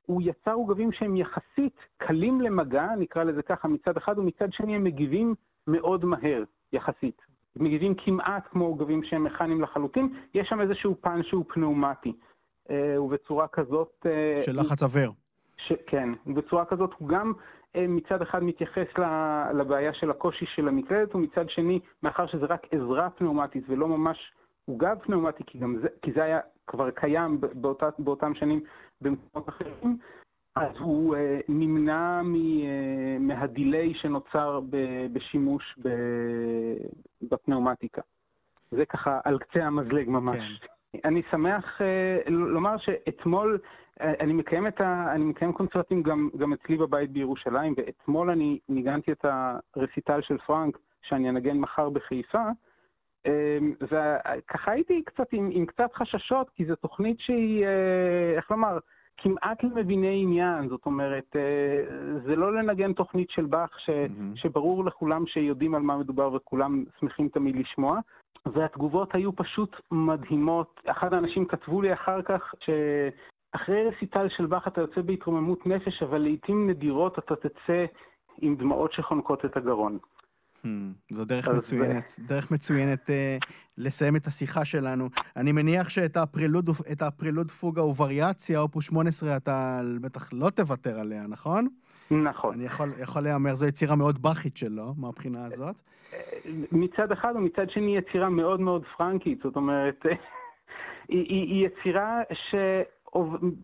[0.09, 4.83] הוא יצר עוגבים שהם יחסית קלים למגע, נקרא לזה ככה מצד אחד, ומצד שני הם
[4.83, 5.35] מגיבים
[5.67, 6.43] מאוד מהר,
[6.73, 7.21] יחסית.
[7.55, 12.13] מגיבים כמעט כמו עוגבים שהם מכניים לחלוטין, יש שם איזשהו פן שהוא פנאומטי.
[12.69, 14.05] אה, ובצורה כזאת...
[14.05, 15.11] אה, של לחץ אוויר.
[15.57, 15.73] ש...
[15.87, 17.33] כן, בצורה כזאת הוא גם
[17.75, 18.87] אה, מצד אחד מתייחס
[19.53, 24.17] לבעיה של הקושי של המקלדת, ומצד שני, מאחר שזה רק עזרה פנאומטית ולא ממש
[24.65, 28.61] עוגב פנאומטי, כי, זה, כי זה היה כבר קיים באותה, באותם שנים
[29.01, 29.97] במקומות אחרים,
[30.55, 31.19] אז הוא uh,
[31.49, 34.77] נמנע מ, uh, מהדיליי שנוצר ב,
[35.13, 35.89] בשימוש ב,
[37.21, 38.01] בפנאומטיקה.
[38.71, 40.59] זה ככה על קצה המזלג ממש.
[40.91, 40.99] כן.
[41.05, 43.59] אני שמח uh, לומר שאתמול,
[43.99, 48.59] uh, אני מקיים, את ה, אני מקיים קונצרטים גם, גם אצלי בבית בירושלים, ואתמול אני
[48.69, 49.25] ניגנתי את
[49.75, 52.43] הרסיטל של פרנק, שאני אנגן מחר בחיפה,
[53.81, 57.65] וככה הייתי קצת עם, עם קצת חששות, כי זו תוכנית שהיא,
[58.35, 58.77] איך לומר,
[59.21, 61.83] כמעט למביני עניין, זאת אומרת, אה,
[62.25, 64.35] זה לא לנגן תוכנית של באך ש, mm-hmm.
[64.35, 67.99] שברור לכולם שיודעים על מה מדובר וכולם שמחים תמיד לשמוע,
[68.45, 70.81] והתגובות היו פשוט מדהימות.
[70.85, 76.17] אחד האנשים כתבו לי אחר כך שאחרי רסיטל של באך אתה יוצא בהתרוממות נפש, אבל
[76.17, 77.85] לעיתים נדירות אתה תצא
[78.41, 79.97] עם דמעות שחונקות את הגרון.
[80.65, 80.67] Hmm,
[81.09, 83.45] זו דרך מצוינת, דרך מצוינת uh,
[83.77, 85.09] לסיים את השיחה שלנו.
[85.35, 86.69] אני מניח שאת הפרילוד,
[87.01, 91.67] הפרילוד פוגה ווריאציה, אופוס 18, אתה בטח לא תוותר עליה, נכון?
[92.11, 92.53] נכון.
[92.53, 95.81] אני יכול, יכול להמר, זו יצירה מאוד בכית שלו, מהבחינה הזאת.
[96.71, 100.05] מצד אחד ומצד שני יצירה מאוד מאוד פרנקית, זאת אומרת,
[101.09, 102.55] היא, היא, היא יצירה ש...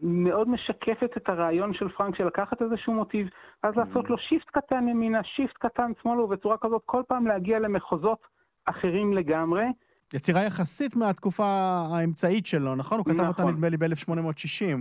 [0.01, 3.27] מאוד משקפת את הרעיון של פרנק של לקחת איזשהו מוטיב,
[3.63, 3.79] אז mm-hmm.
[3.79, 8.19] לעשות לו shift קטן ימינה, shift קטן שמאלה, ובצורה כזאת כל פעם להגיע למחוזות
[8.65, 9.65] אחרים לגמרי.
[10.13, 11.45] יצירה יחסית מהתקופה
[11.91, 12.97] האמצעית שלו, נכון?
[12.97, 13.27] הוא כתב נכון.
[13.27, 14.77] אותה נדמה לי ב-1860.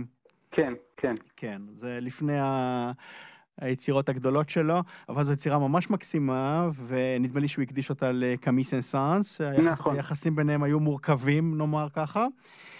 [0.51, 1.13] כן, כן.
[1.35, 2.91] כן, זה לפני ה...
[3.61, 4.75] היצירות הגדולות שלו,
[5.09, 9.41] אבל זו יצירה ממש מקסימה, ונדמה לי שהוא הקדיש אותה לקאמי סן-סאנס.
[9.41, 9.95] נכון.
[9.95, 12.25] היחסים ביניהם היו מורכבים, נאמר ככה.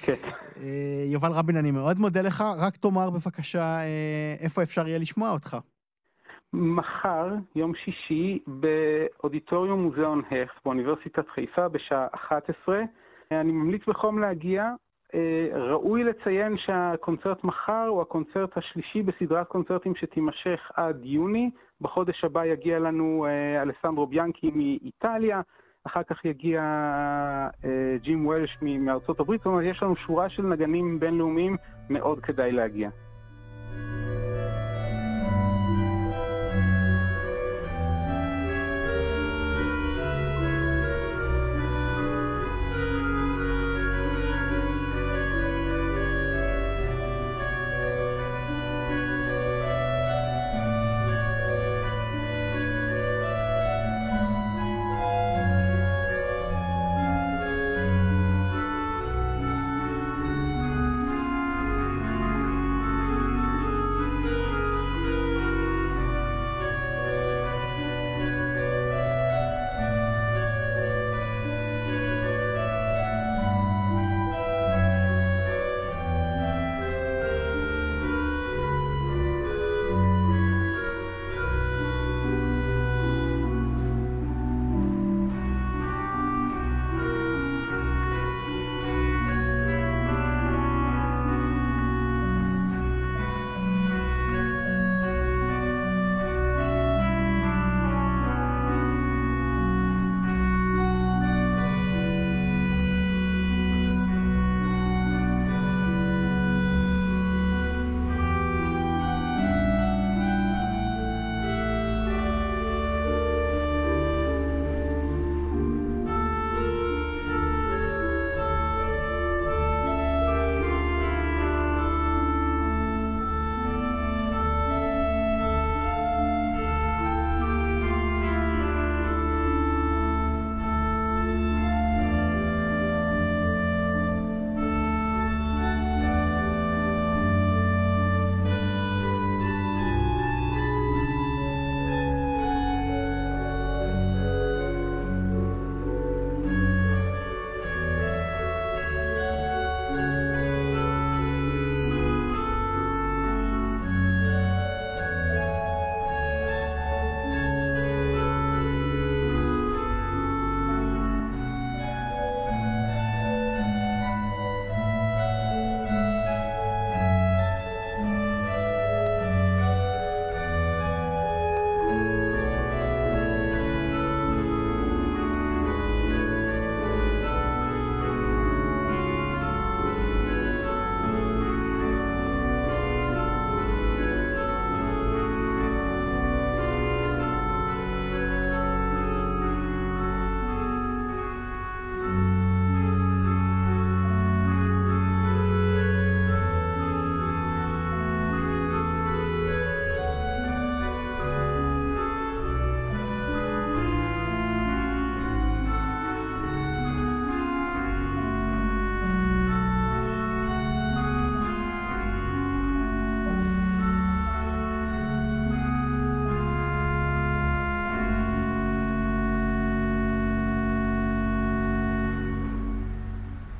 [0.01, 0.13] כן.
[0.61, 2.43] אה, יובל רבין, אני מאוד מודה לך.
[2.57, 5.57] רק תאמר בבקשה אה, איפה אפשר יהיה לשמוע אותך.
[6.53, 12.81] מחר, יום שישי, באודיטוריום מוזיאון הכט באוניברסיטת חיפה בשעה 11.
[13.31, 14.71] אני ממליץ בחום להגיע.
[15.53, 21.49] ראוי לציין שהקונצרט מחר הוא הקונצרט השלישי בסדרת קונצרטים שתימשך עד יוני.
[21.81, 25.41] בחודש הבא יגיע לנו אה, אלסנדרו ביאנקי מאיטליה,
[25.87, 26.61] אחר כך יגיע
[27.65, 31.57] אה, ג'ים וולש מארצות הברית, זאת אומרת יש לנו שורה של נגנים בינלאומיים,
[31.89, 32.89] מאוד כדאי להגיע.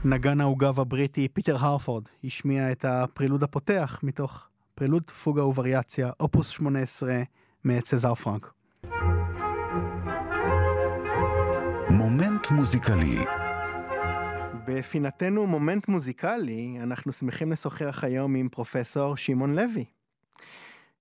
[0.08, 7.24] נגן העוגב הבריטי פיטר הרפורד השמיע את הפרילוד הפותח מתוך פרילוד פוגה ווריאציה, אופוס 18
[7.64, 8.54] מאת סזר פרנק.
[11.90, 13.26] מומנט מוזיקלי
[14.68, 19.86] בפינתנו מומנט מוזיקלי, אנחנו שמחים לשוחח היום עם פרופסור שמעון לוי.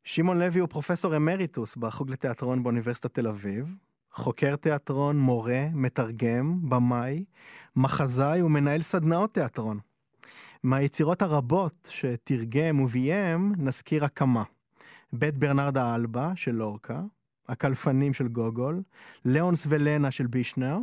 [0.05, 3.77] שמעון לוי הוא פרופסור אמריטוס בחוג לתיאטרון באוניברסיטת תל אביב,
[4.15, 7.25] חוקר תיאטרון, מורה, מתרגם, במאי,
[7.77, 9.79] מחזאי ומנהל סדנאות תיאטרון.
[10.63, 14.43] מהיצירות הרבות שתרגם וביים נזכיר הקמה.
[15.13, 17.01] בית ברנרדה אלבה של לורקה,
[17.49, 18.83] הקלפנים של גוגול,
[19.25, 20.79] ליאונס ולנה של בישנר,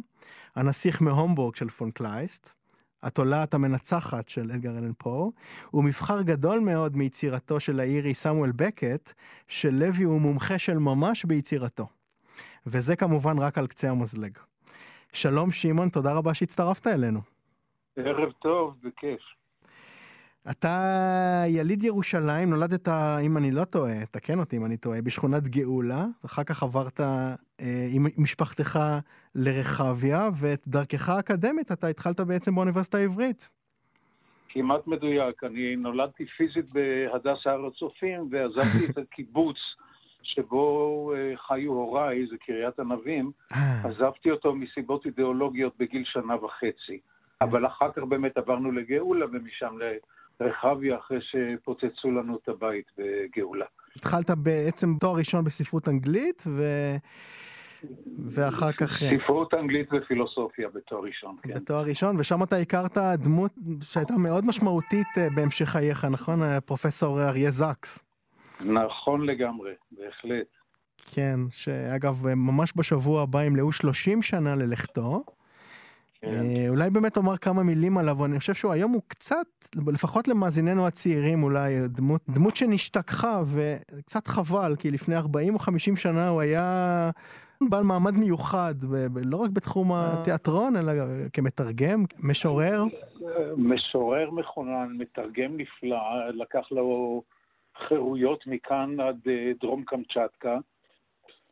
[0.55, 2.53] הנסיך מהומבורג של פון קלייסט,
[3.03, 5.31] התולעת המנצחת של אדגר אלן פו,
[5.73, 9.13] ומבחר גדול מאוד מיצירתו של האירי סמואל בקט,
[9.47, 12.00] שלוי הוא מומחה של ממש ביצירתו.
[12.65, 14.37] וזה כמובן רק על קצה המזלג.
[15.13, 17.19] שלום שמעון, תודה רבה שהצטרפת אלינו.
[17.95, 19.21] ערב טוב, בכיף.
[20.51, 22.87] אתה יליד ירושלים, נולדת,
[23.21, 27.35] אם אני לא טועה, תקן אותי אם אני טועה, בשכונת גאולה, אחר כך עברת אה,
[27.91, 28.79] עם משפחתך
[29.35, 33.49] לרחביה, ואת דרכך האקדמית אתה התחלת בעצם באוניברסיטה העברית.
[34.49, 39.57] כמעט מדויק, אני נולדתי פיזית בהדס הר הצופים, ועזבתי את הקיבוץ
[40.23, 43.81] שבו אה, חיו הוריי, זה קריית ענבים, אה.
[43.83, 46.99] עזבתי אותו מסיבות אידיאולוגיות בגיל שנה וחצי.
[47.41, 49.75] אבל אחר כך באמת עברנו לגאולה, ומשם
[50.39, 53.65] לרחביה, אחרי שפוצצו לנו את הבית בגאולה.
[53.95, 56.63] התחלת בעצם תואר ראשון בספרות אנגלית, ו...
[58.25, 58.99] ואחר כך...
[58.99, 61.53] ספרות אנגלית ופילוסופיה בתואר ראשון, כן.
[61.53, 63.51] בתואר ראשון, ושם אתה הכרת דמות
[63.81, 66.59] שהייתה מאוד משמעותית אה, בהמשך חייך, נכון?
[66.59, 68.10] פרופסור אריה זקס.
[68.65, 70.47] נכון לגמרי, בהחלט.
[71.13, 75.23] כן, שאגב, ממש בשבוע הבא ימלאו 30 שנה ללכתו.
[76.21, 76.27] כן.
[76.27, 79.45] אה, אולי באמת אומר כמה מילים עליו, אני חושב שהוא היום הוא קצת,
[79.87, 86.27] לפחות למאזיננו הצעירים אולי, דמות, דמות שנשתכחה, וקצת חבל, כי לפני 40 או 50 שנה
[86.27, 87.09] הוא היה
[87.69, 90.91] בעל מעמד מיוחד, ב- ב- לא רק בתחום התיאטרון, אלא
[91.33, 92.83] כמתרגם, משורר.
[93.57, 97.21] משורר מכונן, מתרגם נפלא, לקח לו
[97.87, 100.57] חירויות מכאן עד אה, דרום קמצ'טקה.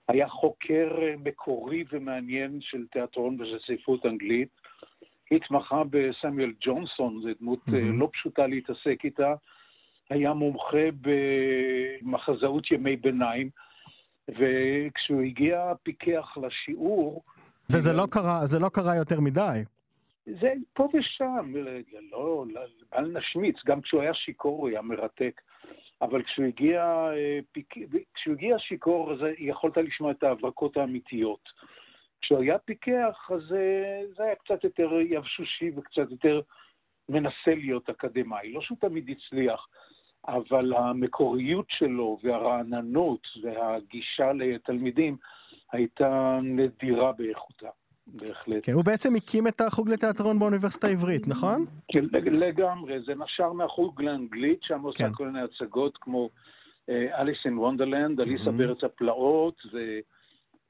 [0.07, 4.49] היה חוקר אה, מקורי ומעניין של תיאטרון ושל ספרות אנגלית.
[5.31, 7.99] התמחה בסמיאל ג'ונסון, זו דמות מהמם.
[7.99, 9.33] לא פשוטה להתעסק איתה.
[10.09, 13.49] היה מומחה במחזאות ימי ביניים,
[14.29, 17.23] וכשהוא הגיע פיקח לשיעור,
[17.71, 19.63] וזה לא קרה, זה לא קרה יותר מדי.
[20.41, 21.53] זה פה ושם,
[22.11, 22.61] לא, לא,
[22.93, 25.41] אל נשמיץ, גם כשהוא היה שיכור הוא היה מרתק.
[26.01, 27.39] אבל כשהוא הגיע, אה.
[28.13, 31.49] כשהוא הגיע שיכור, אז יכולת לשמוע את ההברקות האמיתיות.
[32.21, 36.41] כשהוא היה פיקח, אז אה, זה היה קצת יותר יבשושי וקצת יותר
[37.09, 38.53] מנסה להיות אקדמאי.
[38.53, 39.67] לא שהוא תמיד הצליח,
[40.27, 45.17] אבל המקוריות שלו והרעננות והגישה לתלמידים
[45.71, 47.69] הייתה נדירה באיכותה,
[48.13, 48.59] בהחלט.
[48.63, 51.65] כן, הוא בעצם הקים את החוג לתיאטרון באוניברסיטה העברית, נכון?
[51.91, 55.13] כן, לג- לגמרי, זה נשר מהחוג לאנגלית, שם עושה כן.
[55.13, 56.29] כל מיני הצגות כמו
[56.89, 58.51] אליס אין וונדרלנד, אליסה.
[58.51, 59.77] בארץ הפלאות, ו...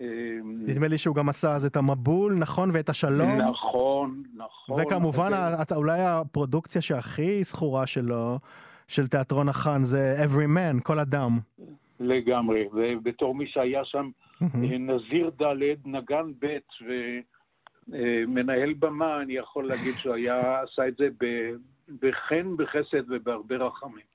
[0.02, 0.06] אה,
[0.44, 2.70] נדמה לי שהוא גם עשה אז את המבול, נכון?
[2.74, 3.42] ואת השלום.
[3.42, 4.82] נכון, נכון.
[4.82, 8.40] וכמובן, ה- אולי הפרודוקציה שהכי זכורה שלו,
[8.88, 11.40] של תיאטרון החאן, זה Every Man, כל אדם.
[12.00, 14.10] לגמרי, ובתור מי שהיה שם
[14.42, 14.48] אה,
[14.80, 16.58] נזיר ד', נגן ב'
[17.88, 21.08] ומנהל במה, אני יכול להגיד שהוא היה, עשה את זה
[22.02, 24.06] בחן, בחסד ובהרבה רחמים.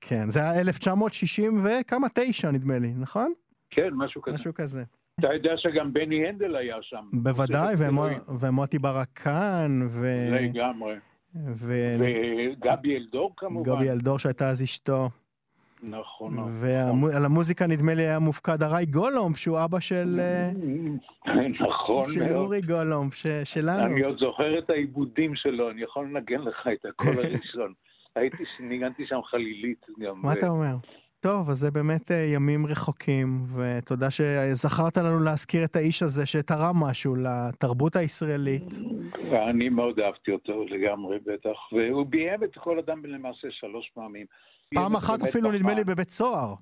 [0.00, 2.06] כן, זה היה 1960 וכמה?
[2.14, 3.32] תשע נדמה לי, נכון?
[3.70, 4.34] כן, משהו כזה.
[4.34, 4.84] משהו כזה.
[5.20, 7.04] אתה יודע שגם בני הנדל היה שם.
[7.12, 7.74] בוודאי.
[8.40, 10.06] ומוטי ברקן, ו...
[10.30, 10.94] לגמרי.
[11.34, 11.96] ו...
[11.98, 13.70] וגבי אלדור כמובן.
[13.70, 15.08] גבי אלדור שהייתה אז אשתו.
[15.82, 16.34] נכון.
[16.34, 16.52] נכון.
[16.60, 20.20] ועל המוזיקה נדמה לי היה מופקד אריי גולומב, שהוא אבא של...
[20.20, 20.50] אה,
[21.60, 22.36] נכון של מאוד.
[22.36, 23.86] אורי גולומב, ש- שלנו.
[23.86, 27.72] אני עוד זוכר את העיבודים שלו, אני יכול לנגן לך את הקול הראשון.
[28.16, 30.14] הייתי, ניגנתי שם חלילית גם.
[30.22, 30.76] מה אתה אומר?
[31.20, 36.76] טוב, אז זה באמת אה, ימים רחוקים, ותודה שזכרת לנו להזכיר את האיש הזה שתרם
[36.76, 38.72] משהו לתרבות הישראלית.
[39.50, 41.72] אני מאוד אהבתי אותו לגמרי, בטח.
[41.72, 44.26] והוא ביים את כל אדם למעשה שלוש פעמים.
[44.74, 45.84] פעם אחת אפילו נדמה לי.
[45.84, 46.54] בבית סוהר.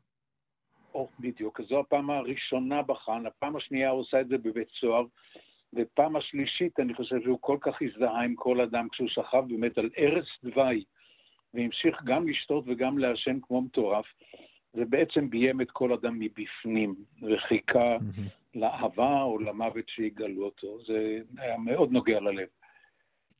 [0.94, 1.60] או, בדיוק.
[1.68, 5.04] זו הפעם הראשונה בחאן, הפעם השנייה הוא עושה את זה בבית סוהר,
[5.72, 9.90] ופעם השלישית, אני חושב שהוא כל כך הזדהה עם כל אדם כשהוא שכב באמת על
[9.96, 10.84] ערש דווי,
[11.54, 14.06] והמשיך גם לשתות וגם לעשן כמו מטורף,
[14.74, 17.96] ובעצם ביים את כל אדם מבפנים, וחיכה
[18.54, 20.78] לאהבה או למוות שיגאלו אותו.
[20.86, 22.48] זה היה מאוד נוגע ללב.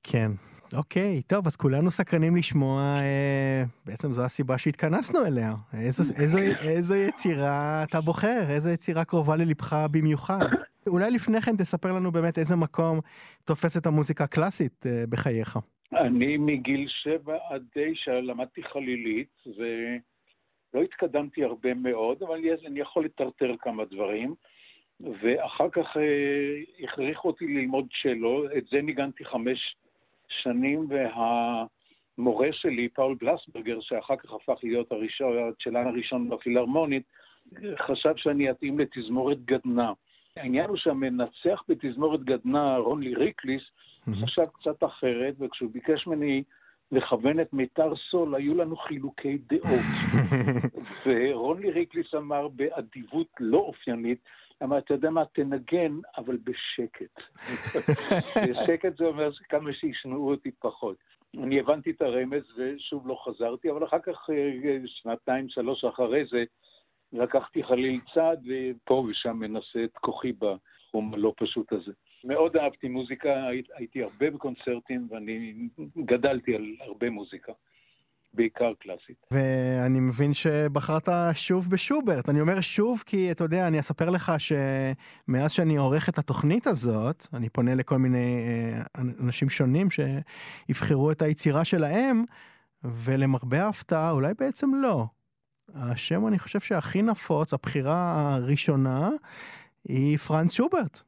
[0.03, 0.31] כן.
[0.77, 5.55] אוקיי, טוב, אז כולנו סקרנים לשמוע, אה, בעצם זו הסיבה שהתכנסנו אליה.
[5.75, 8.43] איזו, איזו, איזו יצירה אתה בוחר?
[8.51, 10.47] איזו יצירה קרובה ללבך במיוחד?
[10.87, 13.01] אולי לפני כן תספר לנו באמת איזה מקום
[13.45, 15.59] תופסת המוזיקה הקלאסית אה, בחייך.
[15.93, 23.55] אני מגיל שבע עד תשע למדתי חלילית, ולא התקדמתי הרבה מאוד, אבל אני יכול לטרטר
[23.61, 24.35] כמה דברים.
[25.01, 29.77] ואחר כך אה, הכריחו אותי ללמוד צ'לו, את זה ניגנתי חמש
[30.43, 37.03] שנים, והמורה שלי, פאול גלסברגר, שאחר כך הפך להיות הצ'לן הראשון בפילהרמונית,
[37.79, 39.93] חשב שאני אתאים לתזמורת גדנ"ע.
[40.37, 43.63] העניין הוא שהמנצח בתזמורת גדנ"ע, רוני ריקליס,
[44.23, 46.43] חשב קצת אחרת, וכשהוא ביקש ממני
[46.93, 49.87] לכוון את מיתר סול, היו לנו חילוקי דעות.
[51.07, 54.19] ורוני ריקליס אמר באדיבות לא אופיינית,
[54.63, 57.21] אמר, אתה יודע מה, תנגן, אבל בשקט.
[58.51, 60.97] בשקט זה אומר כמה שישמעו אותי פחות.
[61.37, 66.45] אני הבנתי את הרמז ושוב לא חזרתי, אבל אחר כך, אה, שנתיים, שלוש אחרי זה,
[67.13, 71.93] לקחתי חליל צעד, ופה ושם מנסה את כוחי בתחום הלא פשוט הזה.
[72.25, 75.55] מאוד אהבתי מוזיקה, הייתי הרבה בקונצרטים, ואני
[75.97, 77.53] גדלתי על הרבה מוזיקה.
[78.39, 79.27] בעיקר קלאסית.
[79.31, 82.29] ואני מבין שבחרת שוב בשוברט.
[82.29, 87.27] אני אומר שוב כי, אתה יודע, אני אספר לך שמאז שאני עורך את התוכנית הזאת,
[87.35, 88.39] אני פונה לכל מיני
[88.97, 92.25] אה, אנשים שונים שיבחרו את היצירה שלהם,
[92.85, 95.07] ולמרבה ההפתעה, אולי בעצם לא.
[95.75, 99.11] השם, אני חושב שהכי נפוץ, הבחירה הראשונה,
[99.85, 101.01] היא פרנץ שוברט.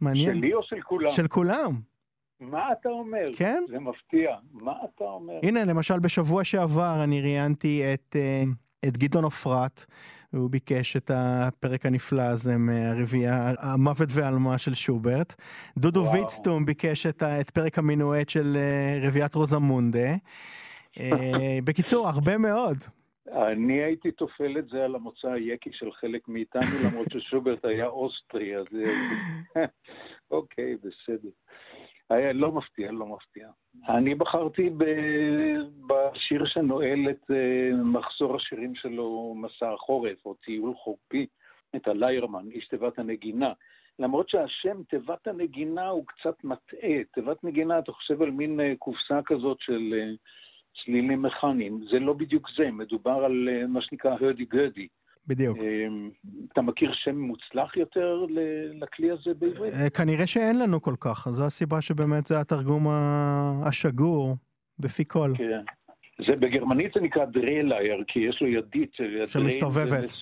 [0.00, 0.36] מעניין.
[0.36, 1.10] שלי או של כולם?
[1.10, 1.80] של כולם.
[2.40, 3.26] מה אתה אומר?
[3.36, 3.64] כן?
[3.68, 4.36] זה מפתיע.
[4.52, 5.40] מה אתה אומר?
[5.42, 8.42] הנה, למשל, בשבוע שעבר אני ראיינתי את, אה,
[8.88, 9.86] את גדעון עופרת,
[10.32, 15.34] והוא ביקש את הפרק הנפלא הזה מהרביעייה, המוות והעלמה של שוברט.
[15.78, 20.14] דודו ויצטום ביקש את, את פרק המינואט של אה, רביעיית רוזמונדה.
[21.00, 22.76] אה, בקיצור, הרבה מאוד.
[23.32, 28.56] אני הייתי תופל את זה על המוצא היקי של חלק מאיתנו, למרות ששוברט היה אוסטרי,
[28.56, 28.66] אז
[30.30, 31.28] אוקיי, בסדר.
[32.10, 33.48] היה לא מפתיע, לא מפתיע.
[33.88, 34.84] אני בחרתי ב...
[35.86, 41.26] בשיר שנועל את uh, מחזור השירים שלו, מסע החורף, או טיול חורפי,
[41.76, 43.52] את הליירמן, איש תיבת הנגינה.
[43.98, 47.04] למרות שהשם תיבת הנגינה הוא קצת מטעה.
[47.14, 50.16] תיבת נגינה, אתה חושב על מין uh, קופסה כזאת של uh,
[50.84, 51.84] צלילים מכניים.
[51.90, 54.88] זה לא בדיוק זה, מדובר על מה שנקרא הרדי גרדי.
[55.28, 55.58] בדיוק.
[55.58, 56.10] אמ,
[56.52, 58.24] אתה מכיר שם מוצלח יותר
[58.72, 59.74] לכלי הזה בעברית?
[59.74, 62.86] אה, כנראה שאין לנו כל כך, זו הסיבה שבאמת זה התרגום
[63.66, 64.36] השגור
[64.78, 65.32] בפי כל.
[65.36, 65.60] כן.
[66.26, 68.92] זה בגרמנית זה נקרא דרלייר, כי יש לו ידית.
[69.26, 70.12] שמסתובבת.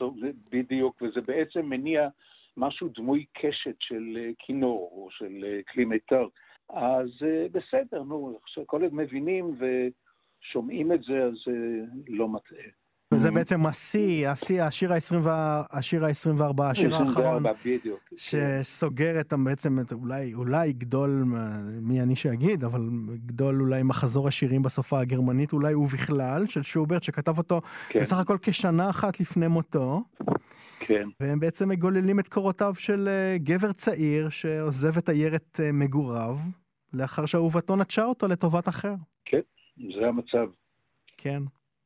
[0.50, 2.08] בדיוק, וזה בעצם מניע
[2.56, 6.26] משהו דמוי קשת של אה, כינור או של אה, כלי מיתר.
[6.70, 7.08] אז
[7.52, 11.34] בסדר, נו, עכשיו כל עוד מבינים ושומעים את זה, אז
[12.08, 12.64] לא מטעה.
[13.24, 15.28] וזה בעצם השיא, השיא, השיר ה-24,
[15.70, 17.42] השיר ה-24, השיר האחרון,
[18.16, 21.24] שסוגר את בעצם, אולי, אולי גדול,
[21.80, 22.88] מי אני שאגיד, אבל
[23.26, 28.00] גדול אולי מחזור השירים בשפה הגרמנית, אולי ובכלל, של שוברט, שכתב אותו כן.
[28.00, 30.02] בסך הכל כשנה אחת לפני מותו.
[30.80, 31.08] כן.
[31.20, 36.36] והם בעצם מגוללים את קורותיו של אה, גבר צעיר שעוזב את עיירת אה, מגוריו,
[36.92, 38.94] לאחר שאהובתו נטשה אותו לטובת אחר.
[39.24, 39.40] כן,
[39.76, 40.48] זה המצב.
[41.16, 41.42] כן.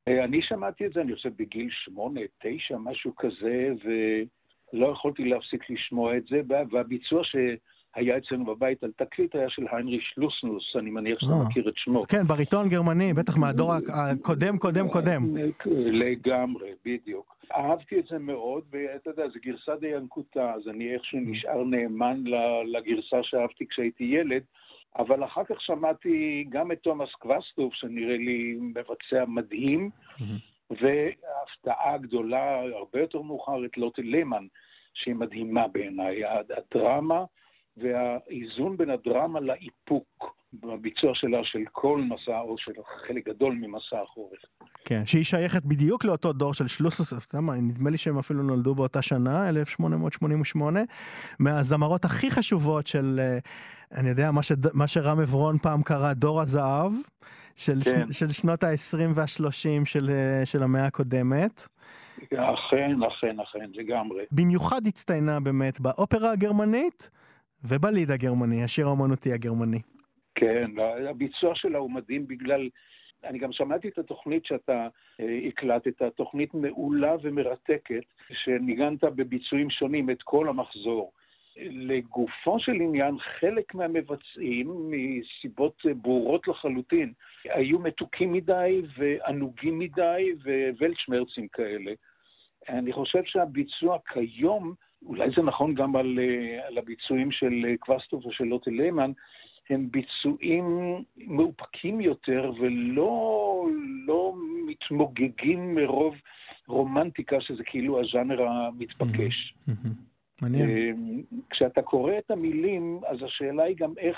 [0.08, 5.70] אה, אני שמעתי את זה, אני חושב, בגיל שמונה, תשע, משהו כזה, ולא יכולתי להפסיק
[5.70, 6.40] לשמוע את זה,
[6.70, 11.48] והביצוע שהיה אצלנו בבית על תקליט היה של היינריש לוסנוס, אני מניח שאתה אה.
[11.48, 12.04] מכיר את שמו.
[12.08, 15.36] כן, בריטון גרמני, בטח מהדור הקודם, קודם, קודם.
[15.86, 17.38] לגמרי, בדיוק.
[17.52, 22.24] אהבתי את זה מאוד, ואתה יודע, זו גרסה די ינקותה, אז אני איכשהו נשאר נאמן
[22.66, 24.42] לגרסה שאהבתי כשהייתי ילד.
[24.98, 30.22] אבל אחר כך שמעתי גם את תומאס קווסטוב, שנראה לי מבצע מדהים, mm-hmm.
[30.70, 34.46] והפתעה גדולה, הרבה יותר מאוחר, את לוטה לימן,
[34.94, 36.22] שהיא מדהימה בעיניי.
[36.24, 37.24] הדרמה
[37.80, 40.38] והאיזון בין הדרמה לאיפוק.
[40.52, 42.72] בביצוע שלה של כל מסע, או של
[43.06, 44.38] חלק גדול ממסע החורף.
[44.84, 49.48] כן, שהיא שייכת בדיוק לאותו דור של שלוסוס, נדמה לי שהם אפילו נולדו באותה שנה,
[49.48, 50.80] 1888,
[51.38, 53.38] מהזמרות הכי חשובות של, אה,
[54.00, 56.92] אני יודע, מה, ש, מה שרם עברון פעם קרא דור הזהב,
[57.56, 58.12] של, כן.
[58.12, 61.68] של שנות ה-20 וה-30 של, אה, של המאה הקודמת.
[62.26, 64.24] אכן, אכן, אכן, לגמרי.
[64.32, 67.10] במיוחד הצטיינה באמת באופרה הגרמנית
[67.64, 69.78] ובליד הגרמני, השיר האומנותי הגרמני.
[70.34, 70.70] כן,
[71.10, 72.68] הביצוע שלה הוא מדהים בגלל...
[73.24, 74.88] אני גם שמעתי את התוכנית שאתה
[75.20, 81.12] אה, הקלטת, תוכנית מעולה ומרתקת, שניגנת בביצועים שונים את כל המחזור.
[81.70, 87.12] לגופו של עניין, חלק מהמבצעים, מסיבות ברורות לחלוטין,
[87.44, 90.32] היו מתוקים מדי וענוגים מדי
[90.78, 91.92] ווולצ'מרצים כאלה.
[92.68, 94.74] אני חושב שהביצוע כיום,
[95.06, 96.18] אולי זה נכון גם על,
[96.66, 99.12] על הביצועים של קווסטוב ושל לוטה ליימן,
[99.70, 103.66] הם ביצועים מאופקים יותר ולא
[104.06, 104.34] לא
[104.66, 106.14] מתמוגגים מרוב
[106.66, 109.54] רומנטיקה, שזה כאילו הז'אנר המתבקש.
[110.42, 110.70] מעניין.
[110.70, 114.16] אמ, כשאתה קורא את המילים, אז השאלה היא גם איך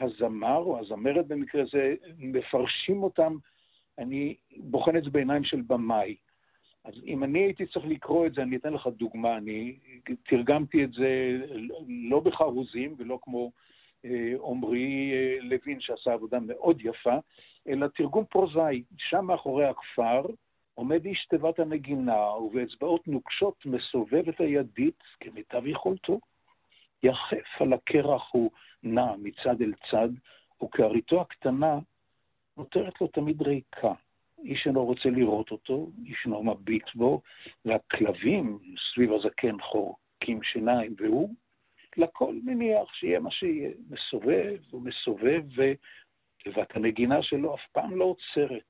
[0.00, 3.36] הזמר, או הזמרת במקרה זה, מפרשים אותם,
[3.98, 6.16] אני בוחן את זה בעיניים של במאי.
[6.84, 9.78] אז אם אני הייתי צריך לקרוא את זה, אני אתן לך דוגמה, אני
[10.28, 11.38] תרגמתי את זה
[11.88, 13.52] לא בחרוזים ולא כמו
[14.04, 17.16] אה, עמרי אה, לוין, שעשה עבודה מאוד יפה,
[17.68, 18.82] אלא תרגום פרוזאי.
[18.98, 20.22] שם מאחורי הכפר
[20.74, 26.20] עומד איש תיבת הנגינה, ובאצבעות נוקשות מסובב את הידית כמיטב יכולתו.
[27.02, 28.50] יחף על הקרח הוא
[28.82, 30.08] נע מצד אל צד,
[30.62, 31.78] וכאריתו הקטנה
[32.56, 33.92] נותרת לו תמיד ריקה.
[34.44, 37.22] איש אינו רוצה לראות אותו, איש אינו מביט בו,
[37.64, 38.58] והכלבים
[38.92, 41.34] סביב הזקן חורקים שיניים, והוא
[41.96, 43.70] לכל מניח שיהיה מה שיהיה.
[43.90, 48.62] מסובב ומסובב, ותיבת הנגינה שלו אף פעם לא עוצרת.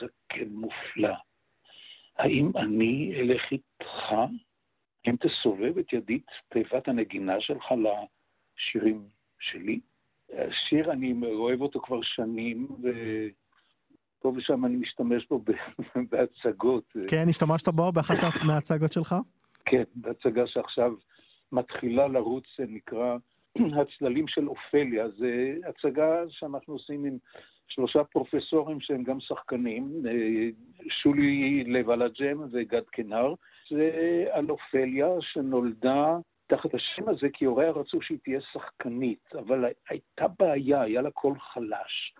[0.00, 1.14] זה כן מופלא.
[2.16, 4.12] האם אני אלך איתך?
[5.04, 9.08] האם תסובב את ידית תיבת הנגינה שלך לשירים
[9.40, 9.80] שלי?
[10.32, 12.68] השיר, אני אוהב אותו כבר שנים,
[14.24, 15.40] ופה ושם אני משתמש בו
[16.10, 16.96] בהצגות.
[17.08, 18.16] כן, השתמשת בו באחת
[18.46, 19.14] מההצגות שלך?
[19.64, 20.92] כן, בהצגה שעכשיו
[21.52, 23.16] מתחילה לרוץ, נקרא
[23.80, 25.08] הצללים של אופליה.
[25.08, 27.18] זה הצגה שאנחנו עושים עם
[27.68, 30.48] שלושה פרופסורים שהם גם שחקנים, אה,
[30.88, 33.34] שולי לב אלג'ם וגד קנר.
[33.70, 33.90] זה
[34.30, 36.16] על אופליה שנולדה
[36.46, 41.38] תחת השם הזה כי הוריה רצו שהיא תהיה שחקנית, אבל הייתה בעיה, היה לה קול
[41.38, 42.14] חלש.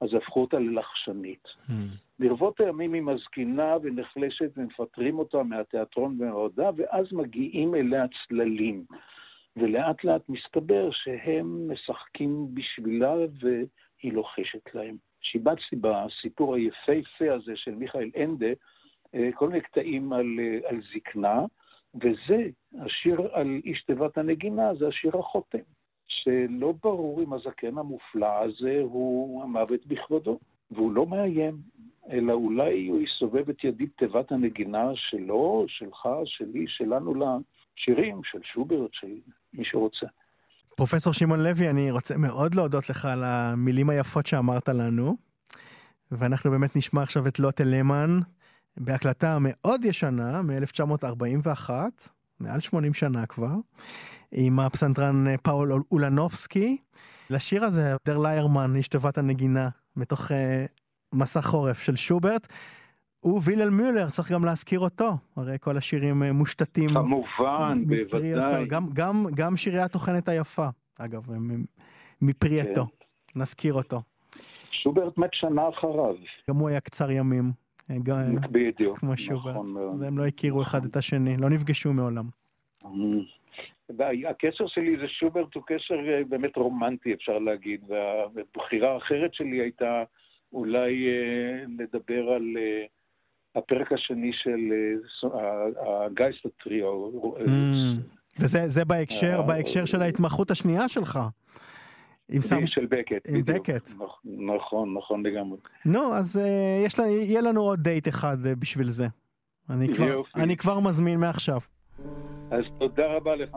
[0.00, 1.44] אז הפכו אותה ללחשנית.
[1.44, 1.72] Mm.
[2.18, 8.84] ברבות הימים היא מזקינה ונחלשת ומפטרים אותה מהתיאטרון ומההודעה, ואז מגיעים אליה צללים.
[9.56, 14.96] ולאט לאט מסתבר שהם משחקים בשבילה והיא לוחשת להם.
[15.20, 18.52] שיבצתי בסיפור היפהפה הזה של מיכאל אנדה
[19.14, 21.44] אה, כל מיני קטעים על, אה, על זקנה,
[21.94, 22.48] וזה,
[22.80, 25.58] השיר על איש תיבת הנגינה, זה השיר החותם.
[26.24, 30.38] שלא ברור אם הזקן המופלא הזה הוא המוות בכבודו,
[30.70, 31.56] והוא לא מאיים,
[32.10, 38.90] אלא אולי הוא יסובב את ידית תיבת הנגינה שלו, שלך, שלי, שלנו לשירים, של שוברט,
[38.92, 39.14] של
[39.52, 40.06] מי שרוצה.
[40.76, 45.16] פרופסור שמעון לוי, אני רוצה מאוד להודות לך על המילים היפות שאמרת לנו,
[46.10, 48.20] ואנחנו באמת נשמע עכשיו את לוטה למן
[48.76, 51.70] בהקלטה מאוד ישנה, מ-1941,
[52.44, 53.52] מעל 80 שנה כבר.
[54.32, 56.76] עם הפסנתרן אה, פאול אולנובסקי.
[57.30, 60.34] לשיר הזה, דר ליירמן, איש טובת הנגינה, מתוך uh,
[61.12, 62.46] מסע חורף של שוברט.
[63.24, 66.90] ווילל מיולר, צריך גם להזכיר אותו, הרי כל השירים uh, מושתתים.
[66.90, 68.66] כמובן, בוודאי.
[68.66, 70.66] גם, גם, גם שירי התוכנת היפה,
[70.98, 71.64] אגב, הם
[72.22, 72.80] מפרי כן.
[73.36, 74.02] נזכיר אותו.
[74.70, 76.14] שוברט מת שנה אחריו.
[76.50, 77.63] גם הוא היה קצר ימים.
[78.50, 78.98] בדיוק.
[78.98, 79.56] כמו שוברט.
[79.56, 80.90] נכון והם לא הכירו אחד נכון.
[80.90, 82.24] את השני, לא נפגשו מעולם.
[82.82, 82.88] Mm.
[84.28, 90.02] הקשר שלי זה שוברט הוא קשר אה, באמת רומנטי, אפשר להגיד, והבחירה האחרת שלי הייתה
[90.52, 92.84] אולי אה, לדבר על אה,
[93.54, 94.60] הפרק השני של
[95.86, 97.10] הגייסט הטריו.
[97.36, 98.40] Mm.
[98.40, 101.18] וזה בהקשר, בהקשר של ההתמחות השנייה שלך.
[102.28, 102.66] עם סם...
[102.66, 103.92] של בקט, עם בקט.
[104.24, 105.58] נכון, נכון לגמרי.
[105.84, 106.40] נו, אז
[106.84, 109.06] יש לנו, יהיה לנו עוד דייט אחד בשביל זה.
[109.70, 111.60] אני כבר, אני כבר מזמין מעכשיו.
[112.50, 113.56] אז תודה רבה לך.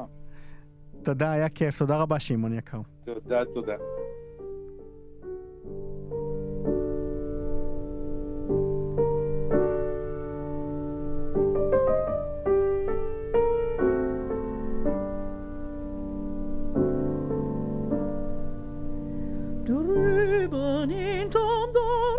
[1.03, 1.80] תודה, היה כיף.
[1.80, 2.80] תודה רבה, שמעון יקר.
[3.05, 3.76] תודה, תודה.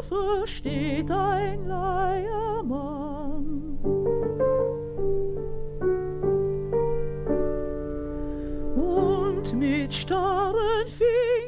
[0.08, 3.18] Dorfe steht ein Leiermann.
[9.54, 11.47] mit starren Fingern